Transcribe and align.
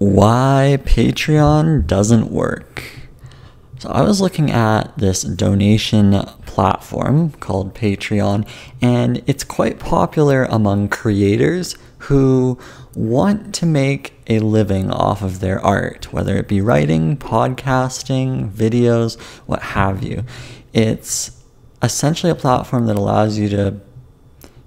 why 0.00 0.78
Patreon 0.84 1.86
doesn't 1.86 2.30
work. 2.30 2.82
So 3.80 3.90
I 3.90 4.00
was 4.00 4.18
looking 4.18 4.50
at 4.50 4.96
this 4.96 5.22
donation 5.22 6.12
platform 6.46 7.32
called 7.32 7.74
Patreon, 7.74 8.48
and 8.80 9.22
it's 9.26 9.44
quite 9.44 9.78
popular 9.78 10.44
among 10.44 10.88
creators 10.88 11.76
who 11.98 12.58
want 12.94 13.54
to 13.56 13.66
make 13.66 14.14
a 14.26 14.38
living 14.38 14.90
off 14.90 15.20
of 15.20 15.40
their 15.40 15.60
art, 15.60 16.10
whether 16.10 16.34
it 16.38 16.48
be 16.48 16.62
writing, 16.62 17.18
podcasting, 17.18 18.50
videos, 18.50 19.20
what 19.44 19.60
have 19.60 20.02
you. 20.02 20.24
It's 20.72 21.42
essentially 21.82 22.32
a 22.32 22.34
platform 22.34 22.86
that 22.86 22.96
allows 22.96 23.38
you 23.38 23.50
to 23.50 23.78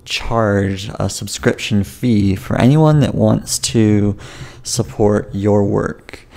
charge 0.05 0.91
a 0.99 1.09
subscription 1.09 1.83
fee 1.83 2.35
for 2.35 2.55
anyone 2.55 2.99
that 2.99 3.15
wants 3.15 3.57
to 3.57 4.15
support 4.63 5.33
your 5.33 5.63
work. 5.63 6.27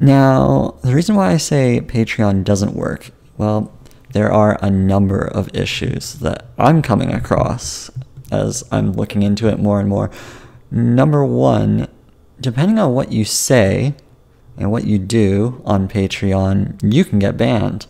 Now, 0.00 0.78
the 0.82 0.94
reason 0.94 1.14
why 1.14 1.32
I 1.32 1.36
say 1.36 1.80
Patreon 1.80 2.44
doesn't 2.44 2.74
work, 2.74 3.10
well, 3.36 3.72
there 4.12 4.32
are 4.32 4.58
a 4.62 4.70
number 4.70 5.20
of 5.20 5.54
issues 5.54 6.14
that 6.14 6.46
I'm 6.58 6.82
coming 6.82 7.12
across 7.12 7.90
as 8.32 8.64
I'm 8.72 8.92
looking 8.92 9.22
into 9.22 9.48
it 9.48 9.58
more 9.58 9.78
and 9.78 9.88
more. 9.88 10.10
Number 10.70 11.24
one, 11.24 11.88
depending 12.40 12.78
on 12.78 12.94
what 12.94 13.12
you 13.12 13.24
say 13.24 13.94
and 14.56 14.70
what 14.70 14.86
you 14.86 14.98
do 14.98 15.60
on 15.64 15.88
Patreon, 15.88 16.80
you 16.82 17.04
can 17.04 17.18
get 17.18 17.36
banned. 17.36 17.86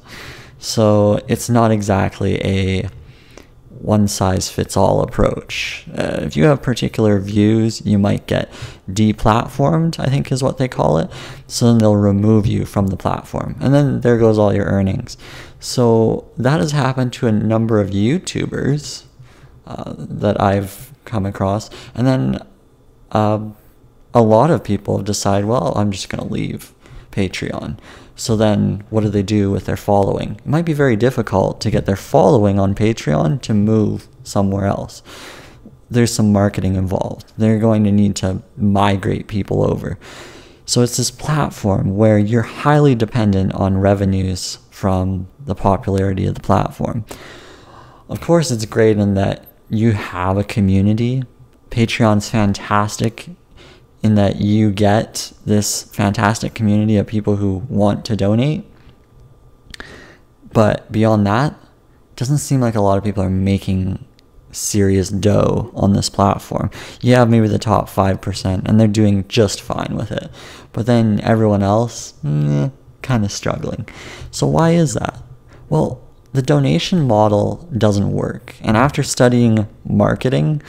So 0.59 1.21
it's 1.29 1.49
not 1.49 1.71
exactly 1.71 2.37
a 2.45 2.89
one 3.81 4.07
size 4.07 4.51
fits 4.51 4.77
all 4.77 5.01
approach. 5.01 5.87
Uh, 5.97 6.19
if 6.21 6.37
you 6.37 6.45
have 6.45 6.63
particular 6.63 7.19
views, 7.19 7.85
you 7.87 7.99
might 7.99 8.27
get 8.27 8.51
deplatformed, 8.91 9.99
I 9.99 10.07
think 10.07 10.31
is 10.31 10.43
what 10.43 10.59
they 10.59 10.69
call 10.69 10.99
it. 10.99 11.11
So 11.47 11.67
then 11.67 11.79
they'll 11.79 11.97
remove 11.97 12.47
you 12.47 12.67
from 12.67 12.89
the 12.89 12.97
platform. 12.97 13.57
And 13.61 13.73
then 13.73 14.03
there 14.03 14.19
goes 14.19 14.39
all 14.39 14.55
your 14.55 14.67
earnings. 14.67 15.17
So 15.61 16.31
that 16.37 16.61
has 16.61 16.73
happened 16.73 17.13
to 17.15 17.27
a 17.27 17.33
number 17.33 17.81
of 17.81 17.91
YouTubers 17.91 19.05
uh, 19.67 19.95
that 19.97 20.41
I've 20.41 20.93
come 21.07 21.25
across. 21.25 21.71
And 21.95 22.07
then 22.07 22.47
uh, 23.13 23.41
a 24.13 24.23
lot 24.23 24.51
of 24.51 24.63
people 24.63 25.01
decide, 25.03 25.47
well, 25.47 25.73
I'm 25.77 25.91
just 25.91 26.09
going 26.09 26.27
to 26.27 26.33
leave 26.33 26.75
Patreon. 27.13 27.79
So 28.21 28.37
then, 28.37 28.85
what 28.91 29.01
do 29.01 29.09
they 29.09 29.23
do 29.23 29.51
with 29.51 29.65
their 29.65 29.79
following? 29.79 30.33
It 30.33 30.47
might 30.47 30.67
be 30.67 30.75
very 30.75 30.95
difficult 30.95 31.59
to 31.63 31.71
get 31.71 31.87
their 31.87 31.97
following 31.97 32.59
on 32.59 32.75
Patreon 32.75 33.41
to 33.41 33.55
move 33.55 34.09
somewhere 34.25 34.67
else. 34.67 35.03
There's 35.91 36.13
some 36.13 36.31
marketing 36.31 36.75
involved. 36.75 37.33
They're 37.39 37.59
going 37.59 37.83
to 37.85 37.91
need 37.91 38.17
to 38.17 38.43
migrate 38.59 39.27
people 39.27 39.65
over. 39.65 39.99
So 40.67 40.83
it's 40.83 40.99
this 40.99 41.11
platform 41.11 41.97
where 41.97 42.19
you're 42.19 42.43
highly 42.43 42.95
dependent 42.95 43.55
on 43.55 43.79
revenues 43.79 44.59
from 44.69 45.27
the 45.43 45.55
popularity 45.55 46.27
of 46.27 46.35
the 46.35 46.43
platform. 46.43 47.07
Of 48.11 48.21
course, 48.21 48.51
it's 48.51 48.67
great 48.67 48.99
in 48.99 49.15
that 49.15 49.47
you 49.71 49.93
have 49.93 50.37
a 50.37 50.45
community. 50.45 51.25
Patreon's 51.71 52.29
fantastic 52.29 53.31
in 54.03 54.15
that 54.15 54.37
you 54.37 54.71
get 54.71 55.33
this 55.45 55.83
fantastic 55.85 56.55
community 56.55 56.97
of 56.97 57.07
people 57.07 57.37
who 57.37 57.59
want 57.69 58.05
to 58.07 58.17
donate. 58.17 58.65
But 60.53 60.91
beyond 60.91 61.27
that, 61.27 61.53
it 61.53 62.17
doesn't 62.17 62.39
seem 62.39 62.61
like 62.61 62.75
a 62.75 62.81
lot 62.81 62.99
of 62.99 63.05
people 63.05 63.23
are 63.23 63.31
making 63.31 64.05
serious 64.53 65.11
dough 65.11 65.71
on 65.75 65.93
this 65.93 66.09
platform. 66.09 66.71
You 67.01 67.15
have 67.15 67.31
maybe 67.31 67.49
the 67.49 67.59
top 67.59 67.89
5%, 67.89 68.69
and 68.69 68.81
they're 68.81 68.89
doing 68.89 69.27
just 69.29 69.61
fine 69.61 69.95
with 69.97 70.11
it. 70.11 70.31
But 70.73 70.87
then 70.87 71.21
everyone 71.21 71.63
else, 71.63 72.15
eh, 72.25 72.71
kind 73.03 73.25
of 73.25 73.33
struggling. 73.33 73.89
So, 74.31 74.47
why 74.47 74.71
is 74.71 74.95
that? 74.95 75.23
Well, 75.69 76.01
the 76.33 76.43
donation 76.43 77.07
model 77.07 77.69
doesn't 77.77 78.13
work. 78.13 78.57
And 78.61 78.77
after 78.77 79.03
studying 79.03 79.67
marketing, 79.85 80.63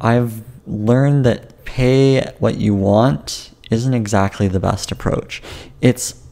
I've 0.00 0.42
learned 0.66 1.24
that 1.24 1.57
pay 1.68 2.22
what 2.38 2.56
you 2.56 2.74
want 2.74 3.50
isn't 3.70 3.92
exactly 3.92 4.48
the 4.48 4.58
best 4.58 4.90
approach. 4.90 5.42
It's 5.82 6.24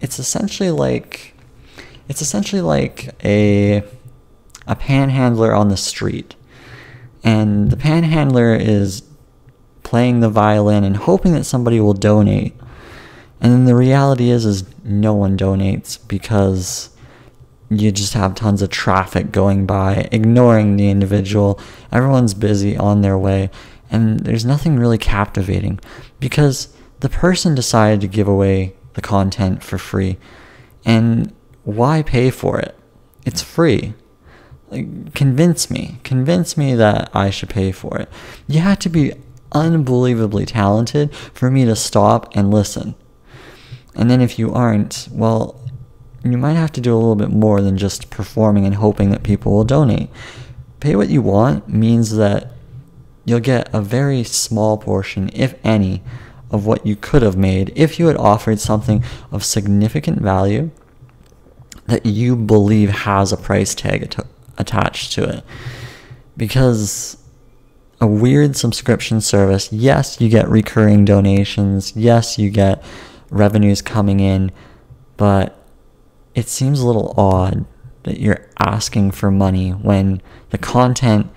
it's 0.00 0.18
essentially 0.18 0.72
like 0.72 1.34
it's 2.08 2.20
essentially 2.20 2.62
like 2.62 3.14
a 3.24 3.84
a 4.66 4.74
panhandler 4.74 5.54
on 5.54 5.68
the 5.68 5.76
street. 5.76 6.34
And 7.22 7.70
the 7.70 7.76
panhandler 7.76 8.54
is 8.56 9.02
playing 9.84 10.18
the 10.18 10.30
violin 10.30 10.82
and 10.82 10.96
hoping 10.96 11.32
that 11.34 11.44
somebody 11.44 11.78
will 11.80 11.94
donate. 11.94 12.54
And 13.40 13.52
then 13.52 13.64
the 13.66 13.76
reality 13.76 14.30
is 14.30 14.44
is 14.44 14.64
no 14.82 15.14
one 15.14 15.38
donates 15.38 15.96
because 16.08 16.90
you 17.70 17.92
just 17.92 18.14
have 18.14 18.34
tons 18.34 18.62
of 18.62 18.70
traffic 18.70 19.30
going 19.30 19.64
by, 19.64 20.08
ignoring 20.10 20.76
the 20.76 20.90
individual. 20.90 21.60
Everyone's 21.92 22.34
busy 22.34 22.76
on 22.76 23.02
their 23.02 23.18
way 23.18 23.50
and 23.90 24.20
there's 24.20 24.44
nothing 24.44 24.76
really 24.76 24.98
captivating 24.98 25.80
because 26.20 26.74
the 27.00 27.08
person 27.08 27.54
decided 27.54 28.00
to 28.00 28.08
give 28.08 28.28
away 28.28 28.74
the 28.94 29.02
content 29.02 29.62
for 29.62 29.78
free. 29.78 30.16
And 30.84 31.32
why 31.64 32.02
pay 32.02 32.30
for 32.30 32.58
it? 32.58 32.76
It's 33.24 33.42
free. 33.42 33.94
Like, 34.68 35.14
convince 35.14 35.70
me. 35.70 36.00
Convince 36.02 36.56
me 36.56 36.74
that 36.74 37.10
i 37.14 37.30
should 37.30 37.50
pay 37.50 37.72
for 37.72 37.98
it. 37.98 38.08
You 38.48 38.60
have 38.60 38.78
to 38.80 38.88
be 38.88 39.12
unbelievably 39.52 40.46
talented 40.46 41.14
for 41.14 41.50
me 41.50 41.64
to 41.64 41.76
stop 41.76 42.34
and 42.34 42.50
listen. 42.50 42.94
And 43.94 44.10
then 44.10 44.20
if 44.20 44.38
you 44.38 44.52
aren't 44.52 45.08
well 45.10 45.60
you 46.32 46.38
might 46.38 46.54
have 46.54 46.72
to 46.72 46.80
do 46.80 46.94
a 46.94 46.96
little 46.96 47.14
bit 47.14 47.30
more 47.30 47.60
than 47.60 47.76
just 47.76 48.10
performing 48.10 48.66
and 48.66 48.76
hoping 48.76 49.10
that 49.10 49.22
people 49.22 49.52
will 49.52 49.64
donate. 49.64 50.10
Pay 50.80 50.96
what 50.96 51.08
you 51.08 51.22
want 51.22 51.68
means 51.68 52.16
that 52.16 52.52
you'll 53.26 53.40
get 53.40 53.68
a 53.74 53.82
very 53.82 54.24
small 54.24 54.78
portion, 54.78 55.28
if 55.34 55.54
any, 55.62 56.02
of 56.50 56.64
what 56.64 56.86
you 56.86 56.96
could 56.96 57.22
have 57.22 57.36
made 57.36 57.72
if 57.74 57.98
you 57.98 58.06
had 58.06 58.16
offered 58.16 58.60
something 58.60 59.04
of 59.32 59.44
significant 59.44 60.22
value 60.22 60.70
that 61.86 62.06
you 62.06 62.36
believe 62.36 62.88
has 62.88 63.32
a 63.32 63.36
price 63.36 63.74
tag 63.74 64.02
at- 64.04 64.26
attached 64.56 65.12
to 65.12 65.24
it. 65.24 65.44
Because 66.36 67.16
a 68.00 68.06
weird 68.06 68.56
subscription 68.56 69.20
service, 69.20 69.72
yes, 69.72 70.20
you 70.20 70.28
get 70.28 70.48
recurring 70.48 71.04
donations, 71.04 71.96
yes, 71.96 72.38
you 72.38 72.50
get 72.50 72.82
revenues 73.30 73.82
coming 73.82 74.20
in, 74.20 74.52
but 75.16 75.58
it 76.34 76.48
seems 76.48 76.80
a 76.80 76.86
little 76.86 77.14
odd 77.16 77.64
that 78.04 78.20
you're 78.20 78.46
asking 78.60 79.10
for 79.10 79.30
money 79.30 79.70
when 79.70 80.22
the 80.50 80.58
content 80.58 81.28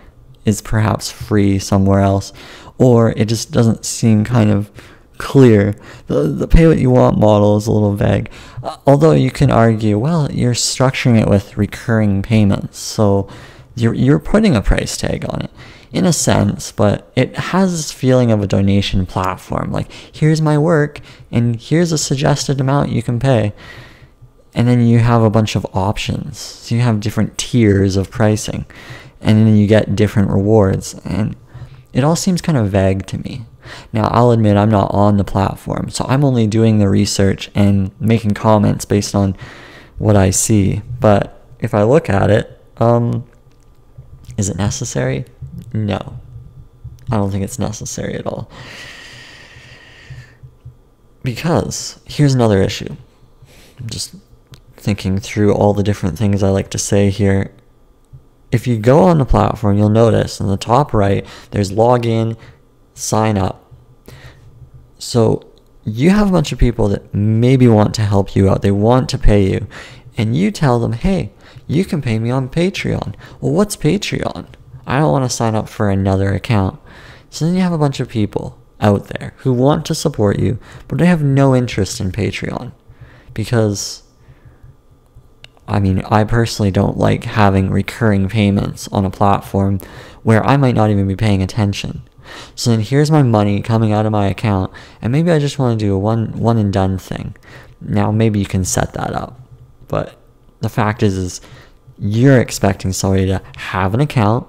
is 0.49 0.61
perhaps 0.61 1.09
free 1.09 1.57
somewhere 1.59 2.01
else, 2.01 2.33
or 2.77 3.11
it 3.11 3.25
just 3.25 3.51
doesn't 3.51 3.85
seem 3.85 4.25
kind 4.25 4.49
of 4.51 4.69
clear. 5.17 5.75
The, 6.07 6.23
the 6.23 6.47
pay 6.47 6.67
what 6.67 6.79
you 6.79 6.89
want 6.89 7.19
model 7.19 7.55
is 7.57 7.67
a 7.67 7.71
little 7.71 7.95
vague. 7.95 8.29
Uh, 8.61 8.77
although 8.85 9.11
you 9.11 9.31
can 9.31 9.51
argue, 9.51 9.97
well, 9.97 10.31
you're 10.31 10.53
structuring 10.53 11.21
it 11.21 11.29
with 11.29 11.57
recurring 11.57 12.21
payments, 12.21 12.79
so 12.79 13.29
you're, 13.75 13.93
you're 13.93 14.19
putting 14.19 14.55
a 14.55 14.61
price 14.61 14.97
tag 14.97 15.25
on 15.29 15.41
it 15.43 15.51
in 15.91 16.05
a 16.05 16.13
sense, 16.13 16.71
but 16.71 17.11
it 17.15 17.35
has 17.35 17.71
this 17.71 17.91
feeling 17.91 18.31
of 18.31 18.41
a 18.41 18.47
donation 18.47 19.05
platform. 19.05 19.71
Like, 19.71 19.91
here's 19.91 20.41
my 20.41 20.57
work, 20.57 20.99
and 21.31 21.59
here's 21.59 21.91
a 21.91 21.97
suggested 21.97 22.61
amount 22.61 22.91
you 22.91 23.01
can 23.01 23.19
pay. 23.19 23.53
And 24.53 24.67
then 24.67 24.81
you 24.81 24.99
have 24.99 25.21
a 25.21 25.29
bunch 25.29 25.55
of 25.55 25.65
options. 25.73 26.37
So 26.37 26.75
you 26.75 26.81
have 26.81 26.99
different 26.99 27.37
tiers 27.37 27.95
of 27.95 28.09
pricing 28.11 28.65
and 29.21 29.47
then 29.47 29.55
you 29.55 29.67
get 29.67 29.95
different 29.95 30.29
rewards. 30.29 30.93
And 31.05 31.35
it 31.93 32.03
all 32.03 32.15
seems 32.15 32.41
kind 32.41 32.57
of 32.57 32.69
vague 32.69 33.05
to 33.07 33.17
me. 33.17 33.45
Now, 33.93 34.07
I'll 34.07 34.31
admit 34.31 34.57
I'm 34.57 34.69
not 34.69 34.91
on 34.91 35.17
the 35.17 35.23
platform, 35.23 35.89
so 35.89 36.05
I'm 36.07 36.23
only 36.23 36.47
doing 36.47 36.79
the 36.79 36.89
research 36.89 37.51
and 37.53 37.91
making 37.99 38.31
comments 38.31 38.85
based 38.85 39.13
on 39.13 39.35
what 39.97 40.15
I 40.15 40.31
see. 40.31 40.81
But 40.99 41.43
if 41.59 41.73
I 41.73 41.83
look 41.83 42.09
at 42.09 42.29
it, 42.29 42.59
um, 42.77 43.25
is 44.37 44.49
it 44.49 44.57
necessary? 44.57 45.25
No. 45.73 46.19
I 47.11 47.15
don't 47.17 47.31
think 47.31 47.43
it's 47.43 47.59
necessary 47.59 48.15
at 48.15 48.25
all. 48.25 48.49
Because 51.23 51.99
here's 52.05 52.33
another 52.33 52.61
issue. 52.61 52.95
I'm 53.79 53.89
just 53.89 54.15
thinking 54.77 55.19
through 55.19 55.53
all 55.53 55.73
the 55.73 55.83
different 55.83 56.17
things 56.17 56.41
I 56.41 56.49
like 56.49 56.69
to 56.71 56.77
say 56.77 57.09
here 57.09 57.51
if 58.51 58.67
you 58.67 58.77
go 58.77 58.99
on 59.03 59.19
the 59.19 59.25
platform, 59.25 59.77
you'll 59.77 59.89
notice 59.89 60.39
in 60.39 60.47
the 60.47 60.57
top 60.57 60.93
right, 60.93 61.25
there's 61.51 61.71
login, 61.71 62.37
sign 62.93 63.37
up. 63.37 63.71
So 64.97 65.51
you 65.85 66.09
have 66.09 66.27
a 66.27 66.31
bunch 66.31 66.51
of 66.51 66.59
people 66.59 66.87
that 66.89 67.13
maybe 67.13 67.67
want 67.67 67.93
to 67.95 68.01
help 68.01 68.35
you 68.35 68.49
out. 68.49 68.61
They 68.61 68.71
want 68.71 69.09
to 69.09 69.17
pay 69.17 69.51
you. 69.51 69.67
And 70.17 70.35
you 70.35 70.51
tell 70.51 70.79
them, 70.79 70.93
hey, 70.93 71.31
you 71.67 71.85
can 71.85 72.01
pay 72.01 72.19
me 72.19 72.29
on 72.29 72.49
Patreon. 72.49 73.15
Well, 73.39 73.53
what's 73.53 73.77
Patreon? 73.77 74.47
I 74.85 74.99
don't 74.99 75.11
want 75.11 75.29
to 75.29 75.35
sign 75.35 75.55
up 75.55 75.69
for 75.69 75.89
another 75.89 76.33
account. 76.33 76.79
So 77.29 77.45
then 77.45 77.55
you 77.55 77.61
have 77.61 77.71
a 77.71 77.77
bunch 77.77 77.99
of 77.99 78.09
people. 78.09 78.59
out 78.81 79.07
there 79.07 79.33
who 79.37 79.53
want 79.53 79.85
to 79.85 79.95
support 79.95 80.39
you, 80.39 80.59
but 80.87 80.97
they 80.97 81.05
have 81.05 81.23
no 81.23 81.55
interest 81.55 81.99
in 81.99 82.11
Patreon. 82.11 82.71
Because, 83.33 84.03
I 85.69 85.79
mean, 85.79 85.99
I 86.09 86.23
personally 86.23 86.71
don't 86.71 86.97
like 86.97 87.23
having 87.23 87.69
recurring 87.69 88.27
payments 88.29 88.87
on 88.89 89.05
a 89.05 89.09
platform 89.09 89.79
where 90.23 90.45
I 90.45 90.57
might 90.57 90.75
not 90.75 90.89
even 90.89 91.07
be 91.07 91.15
paying 91.15 91.41
attention. 91.41 92.01
So 92.55 92.71
then 92.71 92.81
here's 92.81 93.11
my 93.11 93.23
money 93.23 93.61
coming 93.61 93.91
out 93.91 94.05
of 94.05 94.11
my 94.11 94.27
account, 94.27 94.71
and 95.01 95.11
maybe 95.11 95.31
I 95.31 95.39
just 95.39 95.57
want 95.57 95.79
to 95.79 95.85
do 95.85 95.95
a 95.95 95.99
one 95.99 96.33
one 96.33 96.57
and 96.57 96.71
done 96.71 96.97
thing. 96.97 97.35
Now 97.81 98.11
maybe 98.11 98.39
you 98.39 98.45
can 98.45 98.65
set 98.65 98.93
that 98.93 99.13
up, 99.13 99.39
but 99.87 100.15
the 100.59 100.69
fact 100.69 101.01
is, 101.01 101.17
is 101.17 101.41
you're 101.97 102.39
expecting 102.39 102.93
somebody 102.93 103.25
to 103.27 103.41
have 103.57 103.93
an 103.93 103.99
account, 103.99 104.47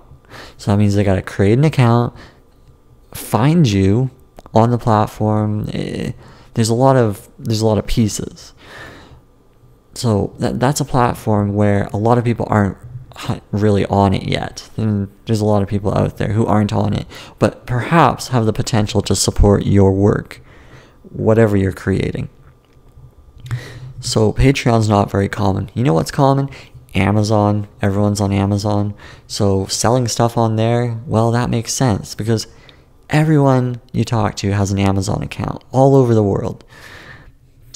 so 0.57 0.71
that 0.71 0.77
means 0.77 0.95
they 0.95 1.05
got 1.05 1.15
to 1.15 1.23
create 1.23 1.59
an 1.59 1.65
account, 1.65 2.15
find 3.15 3.69
you 3.69 4.11
on 4.53 4.71
the 4.71 4.79
platform. 4.79 5.69
Eh, 5.73 6.13
there's 6.55 6.69
a 6.69 6.75
lot 6.75 6.97
of 6.97 7.29
there's 7.39 7.61
a 7.61 7.67
lot 7.67 7.79
of 7.79 7.87
pieces. 7.87 8.53
So 9.95 10.35
that, 10.39 10.61
that's 10.61 10.81
a 10.81 10.85
platform 10.85 11.55
where 11.55 11.89
a 11.93 11.97
lot 11.97 12.19
of 12.19 12.25
people 12.25 12.47
aren't 12.49 12.77
really 13.51 13.85
on 13.87 14.15
it 14.15 14.25
yet. 14.25 14.71
And 14.77 15.09
there's 15.27 15.41
a 15.41 15.45
lot 15.45 15.63
of 15.63 15.69
people 15.69 15.93
out 15.97 16.17
there 16.17 16.33
who 16.33 16.47
aren't 16.47 16.73
on 16.73 16.93
it, 16.93 17.07
but 17.39 17.67
perhaps 17.67 18.29
have 18.29 18.47
the 18.47 18.53
potential 18.53 19.03
to 19.03 19.15
support 19.17 19.67
your 19.67 19.93
work, 19.93 20.41
whatever 21.11 21.57
you're 21.57 21.73
creating. 21.73 22.29
So 24.01 24.33
Patreon's 24.33 24.89
not 24.89 25.11
very 25.11 25.29
common. 25.29 25.71
You 25.75 25.85
know 25.85 25.95
what's 25.95 26.11
common? 26.11 26.49
Amazon. 26.95 27.69
Everyone's 27.83 28.21
on 28.21 28.33
Amazon. 28.33 28.95
So 29.27 29.67
selling 29.67 30.09
stuff 30.09 30.37
on 30.37 30.57
there, 30.57 30.99
well, 31.07 31.31
that 31.33 31.51
makes 31.51 31.73
sense 31.73 32.15
because 32.15 32.47
everyone 33.11 33.81
you 33.93 34.05
talk 34.05 34.37
to 34.37 34.53
has 34.53 34.71
an 34.71 34.79
Amazon 34.79 35.23
account 35.23 35.63
all 35.73 35.95
over 35.95 36.15
the 36.15 36.23
world. 36.23 36.65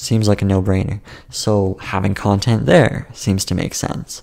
Seems 0.05 0.29
like 0.29 0.43
a 0.43 0.45
no 0.45 0.63
brainer. 0.63 1.01
So 1.31 1.79
having 1.81 2.13
content 2.13 2.67
there 2.67 3.09
seems 3.15 3.43
to 3.47 3.55
make 3.55 3.75
sense. 3.75 4.23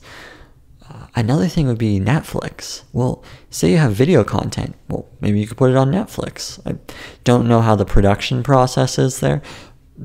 Uh, 0.88 1.07
another 1.16 1.48
thing 1.48 1.66
would 1.66 1.80
be 1.80 2.00
Netflix. 2.00 2.83
Well, 2.94 3.24
say 3.50 3.72
you 3.72 3.78
have 3.80 3.94
video 3.94 4.24
content. 4.24 4.75
Well, 4.89 5.07
maybe 5.22 5.39
you 5.39 5.48
could 5.48 5.57
put 5.57 5.72
it 5.72 5.75
on 5.75 5.89
Netflix. 5.92 6.60
I 6.68 6.78
don't 7.24 7.48
know 7.48 7.62
how 7.62 7.75
the 7.75 7.83
production 7.83 8.44
process 8.44 9.00
is 9.00 9.22
there. 9.22 9.42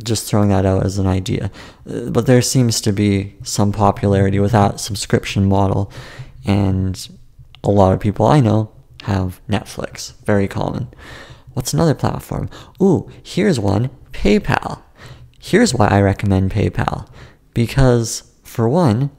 Just 0.02 0.26
throwing 0.26 0.49
that 0.49 0.64
out 0.64 0.87
as 0.87 0.96
an 0.96 1.06
idea. 1.06 1.50
Uh, 1.87 2.08
but 2.08 2.25
there 2.25 2.40
seems 2.40 2.81
to 2.81 2.90
be 2.90 3.34
some 3.43 3.70
popularity 3.70 4.40
with 4.40 4.52
that 4.52 4.81
subscription 4.81 5.44
model. 5.44 5.93
And 6.46 7.06
a 7.62 7.70
lot 7.70 7.93
of 7.93 8.00
people 8.00 8.25
I 8.25 8.40
know 8.40 8.70
have 9.02 9.43
Netflix. 9.46 10.14
Very 10.25 10.49
common. 10.49 10.88
What's 11.52 11.75
another 11.75 11.94
platform? 11.94 12.49
Ooh, 12.81 13.11
here's 13.23 13.61
one 13.61 13.90
PayPal. 14.12 14.81
Here's 15.46 15.72
why 15.72 15.87
I 15.87 16.00
recommend 16.00 16.50
PayPal. 16.50 17.06
Because, 17.54 18.32
for 18.43 18.69
one, 18.69 19.12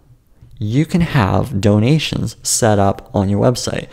you 0.59 0.85
can 0.85 0.99
have 0.99 1.61
donations 1.61 2.35
set 2.43 2.79
up 2.79 3.09
on 3.15 3.29
your 3.29 3.39
website. 3.39 3.87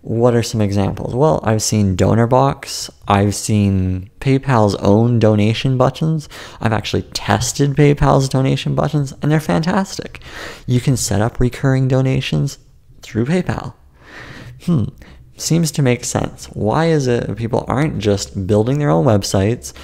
What 0.00 0.34
are 0.34 0.42
some 0.42 0.62
examples? 0.62 1.14
Well, 1.14 1.38
I've 1.44 1.62
seen 1.62 1.94
DonorBox. 1.94 2.88
I've 3.06 3.34
seen 3.34 4.08
PayPal's 4.20 4.74
own 4.76 5.18
donation 5.18 5.76
buttons. 5.76 6.30
I've 6.62 6.72
actually 6.72 7.02
tested 7.02 7.72
PayPal's 7.72 8.30
donation 8.30 8.74
buttons, 8.74 9.12
and 9.20 9.30
they're 9.30 9.38
fantastic. 9.38 10.22
You 10.66 10.80
can 10.80 10.96
set 10.96 11.20
up 11.20 11.38
recurring 11.38 11.88
donations 11.88 12.56
through 13.02 13.26
PayPal. 13.26 13.74
Hmm, 14.64 14.84
seems 15.36 15.70
to 15.72 15.82
make 15.82 16.04
sense. 16.04 16.46
Why 16.54 16.86
is 16.86 17.06
it 17.06 17.36
people 17.36 17.66
aren't 17.68 17.98
just 17.98 18.46
building 18.46 18.78
their 18.78 18.88
own 18.88 19.04
websites, 19.04 19.74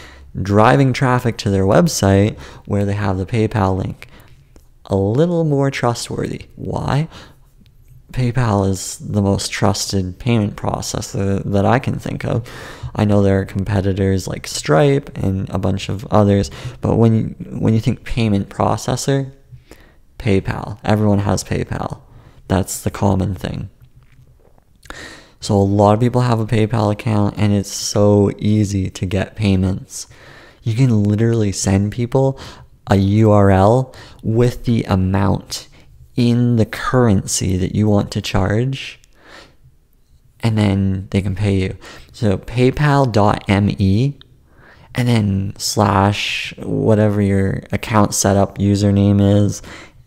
driving 0.40 0.92
traffic 0.92 1.36
to 1.38 1.50
their 1.50 1.64
website 1.64 2.38
where 2.64 2.84
they 2.84 2.94
have 2.94 3.18
the 3.18 3.26
PayPal 3.26 3.76
link? 3.76 4.08
A 4.86 4.96
little 4.96 5.44
more 5.44 5.70
trustworthy. 5.70 6.46
Why? 6.56 7.08
PayPal 8.12 8.68
is 8.68 8.98
the 8.98 9.22
most 9.22 9.50
trusted 9.50 10.18
payment 10.18 10.56
processor 10.56 11.42
that 11.44 11.64
I 11.64 11.78
can 11.78 11.98
think 11.98 12.24
of. 12.24 12.48
I 12.94 13.04
know 13.06 13.22
there 13.22 13.40
are 13.40 13.46
competitors 13.46 14.28
like 14.28 14.46
Stripe 14.46 15.16
and 15.16 15.48
a 15.48 15.58
bunch 15.58 15.88
of 15.88 16.06
others, 16.10 16.50
but 16.82 16.96
when 16.96 17.14
you, 17.14 17.24
when 17.58 17.72
you 17.72 17.80
think 17.80 18.04
payment 18.04 18.50
processor, 18.50 19.32
PayPal. 20.22 20.78
Everyone 20.84 21.18
has 21.20 21.42
PayPal. 21.42 22.00
That's 22.46 22.82
the 22.82 22.90
common 22.90 23.34
thing. 23.34 23.70
So 25.42 25.56
a 25.56 25.58
lot 25.58 25.94
of 25.94 26.00
people 26.00 26.20
have 26.20 26.38
a 26.38 26.46
PayPal 26.46 26.92
account 26.92 27.34
and 27.36 27.52
it's 27.52 27.72
so 27.72 28.30
easy 28.38 28.88
to 28.90 29.04
get 29.04 29.34
payments. 29.34 30.06
You 30.62 30.76
can 30.76 31.02
literally 31.02 31.50
send 31.50 31.90
people 31.90 32.38
a 32.86 32.94
URL 32.94 33.92
with 34.22 34.66
the 34.66 34.84
amount 34.84 35.66
in 36.14 36.56
the 36.56 36.64
currency 36.64 37.56
that 37.56 37.74
you 37.74 37.88
want 37.88 38.12
to 38.12 38.22
charge 38.22 39.00
and 40.44 40.56
then 40.56 41.08
they 41.10 41.20
can 41.20 41.34
pay 41.34 41.56
you. 41.56 41.76
So 42.12 42.38
paypal.me 42.38 44.18
and 44.94 45.08
then 45.08 45.54
slash 45.58 46.54
whatever 46.58 47.20
your 47.20 47.64
account 47.72 48.14
setup 48.14 48.58
username 48.58 49.20
is 49.44 49.60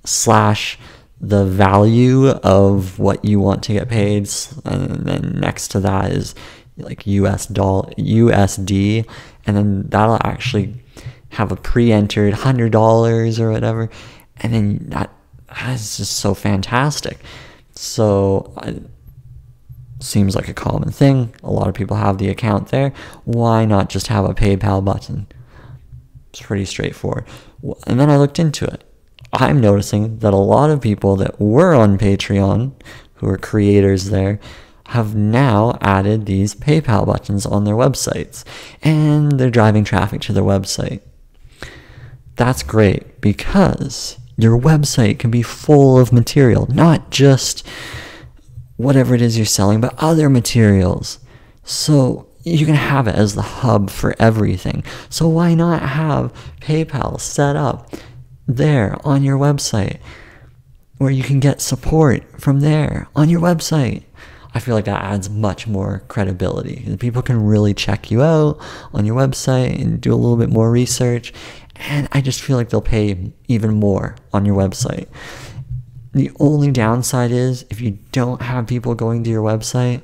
slash 0.05 0.79
the 1.27 1.43
value 1.45 2.27
of 2.27 2.99
what 2.99 3.25
you 3.25 3.39
want 3.39 3.63
to 3.63 3.73
get 3.73 3.89
paid, 3.89 4.29
and 4.63 5.05
then 5.05 5.39
next 5.39 5.69
to 5.69 5.79
that 5.79 6.11
is 6.11 6.35
like 6.77 7.07
US 7.07 7.47
dollar 7.47 7.89
USD, 7.97 9.07
and 9.45 9.57
then 9.57 9.83
that'll 9.89 10.19
actually 10.23 10.75
have 11.29 11.51
a 11.51 11.55
pre-entered 11.55 12.33
hundred 12.33 12.71
dollars 12.71 13.39
or 13.39 13.51
whatever, 13.51 13.89
and 14.37 14.53
then 14.53 14.89
that 14.89 15.09
that's 15.47 15.97
just 15.97 16.17
so 16.17 16.33
fantastic. 16.33 17.19
So 17.71 18.53
it 18.63 18.83
seems 19.99 20.35
like 20.35 20.47
a 20.47 20.53
common 20.53 20.91
thing. 20.91 21.33
A 21.43 21.51
lot 21.51 21.67
of 21.67 21.73
people 21.73 21.97
have 21.97 22.19
the 22.19 22.29
account 22.29 22.69
there. 22.69 22.93
Why 23.23 23.65
not 23.65 23.89
just 23.89 24.07
have 24.07 24.25
a 24.25 24.33
PayPal 24.33 24.85
button? 24.85 25.27
It's 26.29 26.41
pretty 26.41 26.65
straightforward. 26.65 27.25
And 27.87 27.99
then 27.99 28.09
I 28.09 28.17
looked 28.17 28.37
into 28.37 28.65
it 28.65 28.84
I'm 29.35 29.59
noticing 29.59 30.19
that 30.19 30.33
a 30.33 30.37
lot 30.37 30.69
of 30.69 30.81
people 30.81 31.15
that 31.17 31.39
were 31.39 31.73
on 31.73 31.97
Patreon, 31.97 32.73
who 33.15 33.27
are 33.27 33.37
creators 33.37 34.09
there, 34.09 34.39
have 34.87 35.15
now 35.15 35.77
added 35.81 36.25
these 36.25 36.55
PayPal 36.55 37.05
buttons 37.05 37.45
on 37.45 37.63
their 37.63 37.75
websites, 37.75 38.43
and 38.81 39.39
they're 39.39 39.49
driving 39.49 39.83
traffic 39.83 40.21
to 40.21 40.33
their 40.33 40.43
website. 40.43 41.01
That's 42.35 42.63
great 42.63 43.21
because 43.21 44.17
your 44.37 44.59
website 44.59 45.19
can 45.19 45.31
be 45.31 45.41
full 45.41 45.97
of 45.97 46.13
material, 46.13 46.67
not 46.73 47.09
just 47.09 47.67
whatever 48.77 49.15
it 49.15 49.21
is 49.21 49.37
you're 49.37 49.45
selling, 49.45 49.81
but 49.81 49.95
other 49.97 50.29
materials. 50.29 51.19
So 51.63 52.27
you 52.43 52.65
can 52.65 52.75
have 52.75 53.07
it 53.07 53.15
as 53.15 53.35
the 53.35 53.41
hub 53.41 53.89
for 53.89 54.15
everything. 54.19 54.83
So 55.09 55.27
why 55.27 55.55
not 55.55 55.81
have 55.81 56.33
PayPal 56.61 57.19
set 57.19 57.55
up 57.55 57.91
there 58.47 58.97
on 59.03 59.23
your 59.23 59.37
website 59.37 59.99
where 60.97 61.11
you 61.11 61.23
can 61.23 61.39
get 61.39 61.61
support 61.61 62.23
from 62.39 62.61
there 62.61 63.07
on 63.15 63.29
your 63.29 63.41
website. 63.41 64.03
I 64.53 64.59
feel 64.59 64.75
like 64.75 64.85
that 64.85 65.03
adds 65.03 65.29
much 65.29 65.67
more 65.67 66.03
credibility. 66.07 66.95
People 66.97 67.21
can 67.21 67.45
really 67.45 67.73
check 67.73 68.09
you 68.09 68.23
out 68.23 68.57
on 68.93 69.05
your 69.05 69.15
website 69.15 69.81
and 69.81 69.99
do 69.99 70.13
a 70.13 70.15
little 70.15 70.37
bit 70.37 70.49
more 70.49 70.71
research. 70.71 71.33
And 71.75 72.07
I 72.13 72.21
just 72.21 72.41
feel 72.41 72.55
like 72.55 72.69
they'll 72.69 72.81
pay 72.81 73.33
even 73.49 73.73
more 73.73 74.15
on 74.31 74.45
your 74.45 74.55
website. 74.55 75.07
The 76.13 76.31
only 76.39 76.71
downside 76.71 77.31
is 77.31 77.65
if 77.69 77.81
you 77.81 77.99
don't 78.13 78.41
have 78.41 78.67
people 78.67 78.95
going 78.95 79.25
to 79.25 79.29
your 79.29 79.43
website, 79.43 80.01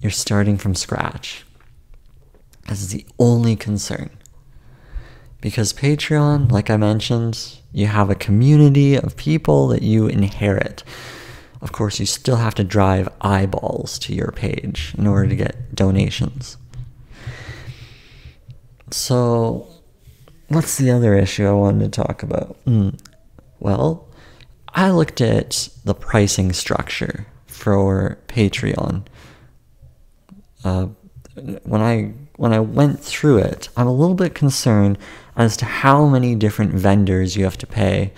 you're 0.00 0.10
starting 0.10 0.56
from 0.56 0.74
scratch. 0.74 1.44
This 2.68 2.82
is 2.82 2.88
the 2.88 3.06
only 3.20 3.54
concern. 3.54 4.10
Because 5.40 5.72
Patreon, 5.72 6.50
like 6.50 6.70
I 6.70 6.76
mentioned, 6.76 7.58
you 7.72 7.86
have 7.86 8.10
a 8.10 8.14
community 8.14 8.94
of 8.94 9.16
people 9.16 9.68
that 9.68 9.82
you 9.82 10.06
inherit. 10.06 10.82
Of 11.62 11.72
course, 11.72 12.00
you 12.00 12.06
still 12.06 12.36
have 12.36 12.54
to 12.56 12.64
drive 12.64 13.08
eyeballs 13.20 13.98
to 14.00 14.14
your 14.14 14.32
page 14.32 14.94
in 14.96 15.06
order 15.06 15.28
to 15.28 15.36
get 15.36 15.74
donations. 15.74 16.56
So, 18.90 19.68
what's 20.48 20.76
the 20.78 20.90
other 20.90 21.14
issue 21.14 21.46
I 21.46 21.52
wanted 21.52 21.92
to 21.92 22.02
talk 22.02 22.22
about? 22.22 22.56
Mm. 22.64 22.98
Well, 23.60 24.08
I 24.74 24.90
looked 24.90 25.20
at 25.20 25.68
the 25.84 25.94
pricing 25.94 26.52
structure 26.52 27.26
for 27.46 28.18
Patreon. 28.28 29.06
Uh, 30.64 30.86
when 31.62 31.80
I 31.80 32.12
when 32.40 32.54
I 32.54 32.60
went 32.60 33.00
through 33.00 33.36
it, 33.40 33.68
I'm 33.76 33.86
a 33.86 33.92
little 33.92 34.14
bit 34.14 34.34
concerned 34.34 34.96
as 35.36 35.58
to 35.58 35.66
how 35.66 36.06
many 36.06 36.34
different 36.34 36.72
vendors 36.72 37.36
you 37.36 37.44
have 37.44 37.58
to 37.58 37.66
pay 37.66 38.14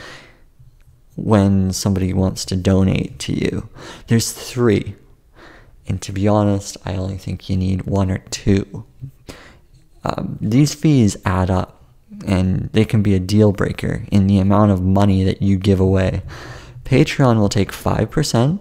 when 1.16 1.72
somebody 1.72 2.12
wants 2.12 2.44
to 2.44 2.54
donate 2.54 3.18
to 3.18 3.32
you. 3.32 3.68
There's 4.06 4.30
three. 4.30 4.94
And 5.88 6.00
to 6.02 6.12
be 6.12 6.28
honest, 6.28 6.76
I 6.84 6.94
only 6.94 7.18
think 7.18 7.50
you 7.50 7.56
need 7.56 7.82
one 7.82 8.12
or 8.12 8.18
two. 8.18 8.86
um, 10.04 10.38
these 10.40 10.72
fees 10.72 11.16
add 11.24 11.50
up 11.50 11.82
and 12.24 12.70
they 12.72 12.84
can 12.84 13.02
be 13.02 13.16
a 13.16 13.18
deal 13.18 13.50
breaker 13.50 14.04
in 14.12 14.28
the 14.28 14.38
amount 14.38 14.70
of 14.70 14.80
money 14.80 15.24
that 15.24 15.42
you 15.42 15.56
give 15.56 15.80
away. 15.80 16.22
Patreon 16.84 17.40
will 17.40 17.48
take 17.48 17.72
5%. 17.72 18.60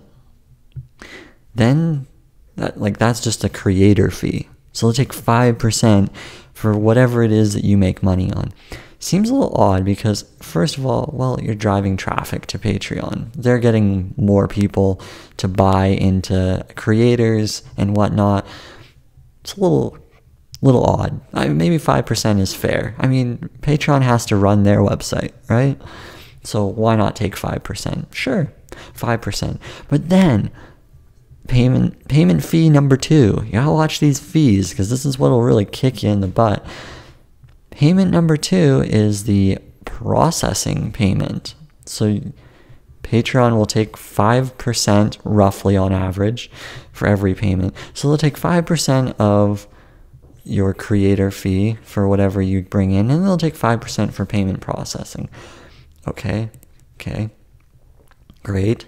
Then 1.54 2.08
that 2.56 2.80
like 2.80 2.98
that's 2.98 3.22
just 3.22 3.44
a 3.44 3.50
creator 3.50 4.10
fee. 4.10 4.48
So 4.74 4.88
they'll 4.88 4.94
take 4.94 5.14
5% 5.14 6.10
for 6.54 6.78
whatever 6.78 7.24
it 7.24 7.32
is 7.32 7.54
that 7.54 7.64
you 7.64 7.78
make 7.78 8.04
money 8.04 8.32
on. 8.32 8.54
Seems 9.00 9.30
a 9.30 9.34
little 9.34 9.56
odd 9.56 9.84
because 9.84 10.26
first 10.42 10.78
of 10.78 10.86
all, 10.86 11.10
well, 11.12 11.40
you're 11.42 11.56
driving 11.56 11.98
traffic 11.98 12.46
to 12.48 12.60
Patreon. 12.60 13.34
They're 13.34 13.58
getting 13.58 14.14
more 14.16 14.48
people 14.48 15.02
to 15.38 15.48
buy 15.48 15.88
into 15.88 16.64
creators 16.76 17.64
and 17.78 17.98
whatnot. 17.98 18.46
It's 19.42 19.56
a 19.56 19.60
little 19.60 19.98
little 20.62 20.84
odd. 20.86 21.20
I 21.34 21.48
mean, 21.48 21.58
maybe 21.58 21.78
5% 21.78 22.40
is 22.40 22.54
fair. 22.54 22.96
I 23.00 23.08
mean, 23.08 23.50
Patreon 23.62 24.04
has 24.04 24.26
to 24.28 24.36
run 24.36 24.62
their 24.62 24.80
website, 24.80 25.32
right? 25.50 25.82
So 26.44 26.66
why 26.66 26.96
not 26.96 27.16
take 27.16 27.36
5%? 27.36 28.14
Sure, 28.14 28.54
5%. 28.96 29.60
But 29.90 30.10
then 30.10 30.52
payment 31.48 32.08
payment 32.08 32.44
fee 32.44 32.70
number 32.70 32.98
2. 32.98 33.44
You 33.46 33.52
got 33.52 33.66
to 33.66 33.72
watch 33.72 34.00
these 34.00 34.20
fees 34.20 34.70
because 34.70 34.90
this 34.90 35.06
is 35.06 35.20
what 35.20 35.32
will 35.32 35.42
really 35.42 35.66
kick 35.66 36.04
you 36.04 36.10
in 36.10 36.22
the 36.22 36.28
butt. 36.28 36.66
Payment 37.70 38.12
number 38.12 38.38
2 38.38 38.84
is 38.88 39.24
the 39.24 39.58
processing 39.86 40.92
payment. 40.92 41.56
So 41.86 42.20
Patreon 43.04 43.56
will 43.56 43.66
take 43.66 43.94
5% 43.94 45.18
roughly 45.24 45.76
on 45.76 45.92
average 45.92 46.50
for 46.92 47.08
every 47.08 47.34
payment. 47.34 47.76
So 47.94 48.08
they'll 48.08 48.18
take 48.18 48.38
5% 48.38 49.16
of 49.20 49.68
your 50.44 50.74
creator 50.74 51.32
fee 51.32 51.78
for 51.84 52.08
whatever 52.08 52.42
you 52.42 52.64
bring 52.64 52.92
in, 52.92 53.12
and 53.12 53.24
they'll 53.24 53.38
take 53.38 53.56
5% 53.56 54.14
for 54.14 54.26
payment 54.26 54.62
processing. 54.62 55.30
Okay, 56.08 56.50
okay, 56.96 57.30
great. 58.44 58.86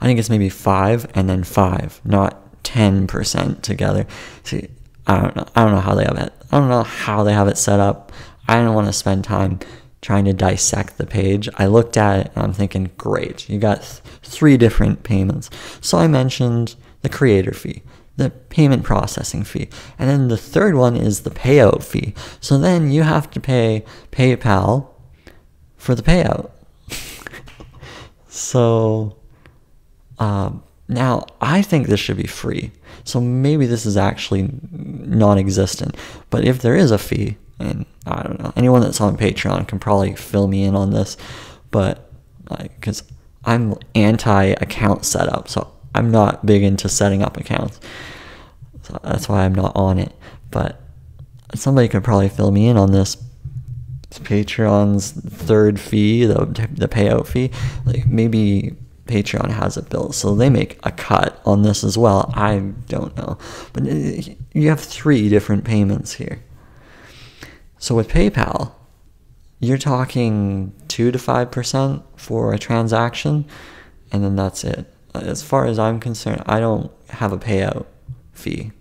I 0.00 0.06
think 0.06 0.18
it's 0.18 0.30
maybe 0.30 0.48
5 0.48 1.10
and 1.14 1.28
then 1.28 1.44
5, 1.44 2.00
not 2.04 2.62
10% 2.62 3.62
together. 3.62 4.06
See, 4.44 4.68
I 5.06 5.20
don't 5.20 5.36
know. 5.36 5.46
I 5.54 5.64
don't 5.64 5.74
know 5.74 5.80
how 5.80 5.94
they 5.94 6.04
have 6.04 6.18
it. 6.18 6.32
I 6.50 6.58
don't 6.58 6.68
know 6.68 6.82
how 6.82 7.22
they 7.22 7.32
have 7.32 7.48
it 7.48 7.58
set 7.58 7.80
up. 7.80 8.12
I 8.48 8.56
don't 8.56 8.74
want 8.74 8.86
to 8.86 8.92
spend 8.92 9.24
time 9.24 9.60
trying 10.02 10.24
to 10.24 10.32
dissect 10.32 10.98
the 10.98 11.06
page. 11.06 11.48
I 11.56 11.66
looked 11.66 11.96
at 11.96 12.20
it 12.20 12.32
and 12.34 12.44
I'm 12.44 12.52
thinking, 12.52 12.90
great, 12.96 13.48
you 13.48 13.58
got 13.58 13.82
th- 13.82 14.00
three 14.22 14.56
different 14.56 15.02
payments. 15.02 15.50
So 15.80 15.98
I 15.98 16.06
mentioned 16.06 16.76
the 17.02 17.08
creator 17.08 17.52
fee 17.52 17.82
the 18.20 18.30
payment 18.30 18.84
processing 18.84 19.42
fee. 19.42 19.68
And 19.98 20.08
then 20.08 20.28
the 20.28 20.36
third 20.36 20.74
one 20.74 20.94
is 20.94 21.22
the 21.22 21.30
payout 21.30 21.82
fee. 21.82 22.14
So 22.38 22.58
then 22.58 22.90
you 22.90 23.02
have 23.02 23.30
to 23.30 23.40
pay 23.40 23.84
PayPal 24.12 24.88
for 25.78 25.94
the 25.94 26.02
payout. 26.02 26.50
so 28.28 29.16
um, 30.20 30.62
now 30.86 31.26
I 31.40 31.62
think 31.62 31.86
this 31.86 31.98
should 31.98 32.16
be 32.16 32.26
free. 32.26 32.70
So 33.04 33.20
maybe 33.20 33.66
this 33.66 33.86
is 33.86 33.96
actually 33.96 34.50
non 34.70 35.38
existent. 35.38 35.96
But 36.28 36.44
if 36.44 36.62
there 36.62 36.76
is 36.76 36.90
a 36.90 36.98
fee, 36.98 37.36
and 37.58 37.86
I 38.06 38.22
don't 38.22 38.40
know, 38.40 38.52
anyone 38.56 38.82
that's 38.82 39.00
on 39.00 39.16
Patreon 39.16 39.66
can 39.66 39.78
probably 39.78 40.14
fill 40.14 40.46
me 40.46 40.64
in 40.64 40.76
on 40.76 40.90
this, 40.90 41.16
but 41.70 42.10
because 42.58 43.02
I'm 43.44 43.74
anti 43.94 44.44
account 44.44 45.04
setup, 45.04 45.48
so 45.48 45.72
I'm 45.94 46.10
not 46.10 46.44
big 46.44 46.62
into 46.62 46.88
setting 46.88 47.22
up 47.22 47.36
accounts. 47.36 47.80
So 48.82 48.98
that's 49.02 49.28
why 49.28 49.44
I'm 49.44 49.54
not 49.54 49.72
on 49.74 49.98
it. 49.98 50.12
But 50.50 50.80
somebody 51.54 51.88
could 51.88 52.04
probably 52.04 52.28
fill 52.28 52.50
me 52.50 52.68
in 52.68 52.76
on 52.76 52.92
this. 52.92 53.16
It's 54.04 54.18
Patreon's 54.18 55.12
third 55.12 55.78
fee, 55.78 56.26
the 56.26 56.68
the 56.72 56.88
payout 56.88 57.26
fee. 57.26 57.50
Like 57.86 58.06
maybe 58.06 58.76
Patreon 59.10 59.50
has 59.50 59.76
it 59.76 59.90
built, 59.90 60.14
so 60.14 60.34
they 60.34 60.48
make 60.48 60.78
a 60.84 60.92
cut 60.92 61.40
on 61.44 61.62
this 61.62 61.84
as 61.84 61.98
well. 61.98 62.32
I 62.34 62.58
don't 62.88 63.16
know, 63.16 63.38
but 63.72 63.82
uh, 63.82 64.32
you 64.52 64.68
have 64.68 64.80
three 64.80 65.28
different 65.28 65.64
payments 65.64 66.14
here. 66.14 66.42
So 67.78 67.94
with 67.94 68.08
PayPal, 68.08 68.72
you're 69.58 69.78
talking 69.78 70.72
two 70.88 71.10
to 71.10 71.18
five 71.18 71.50
percent 71.50 72.02
for 72.16 72.54
a 72.54 72.58
transaction, 72.58 73.46
and 74.12 74.24
then 74.24 74.36
that's 74.36 74.64
it 74.64 74.86
as 75.14 75.42
far 75.42 75.66
as 75.66 75.78
I'm 75.78 76.00
concerned, 76.00 76.42
I 76.46 76.60
don't 76.60 76.90
have 77.10 77.32
a 77.32 77.38
payout 77.38 77.86
fee. 78.32 78.72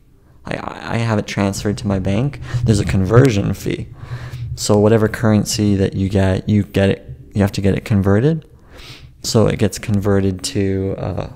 I, 0.45 0.95
I 0.95 0.97
have 0.97 1.19
it 1.19 1.27
transferred 1.27 1.77
to 1.79 1.87
my 1.87 1.99
bank. 1.99 2.39
There's 2.63 2.79
a 2.79 2.85
conversion 2.85 3.53
fee. 3.53 3.87
So 4.55 4.77
whatever 4.77 5.07
currency 5.07 5.75
that 5.75 5.93
you 5.93 6.09
get, 6.09 6.47
you 6.49 6.63
get 6.63 6.89
it. 6.89 7.05
You 7.33 7.41
have 7.41 7.51
to 7.53 7.61
get 7.61 7.75
it 7.75 7.85
converted. 7.85 8.47
So 9.21 9.47
it 9.47 9.59
gets 9.59 9.77
converted 9.77 10.43
to, 10.45 10.95
uh, 10.97 11.29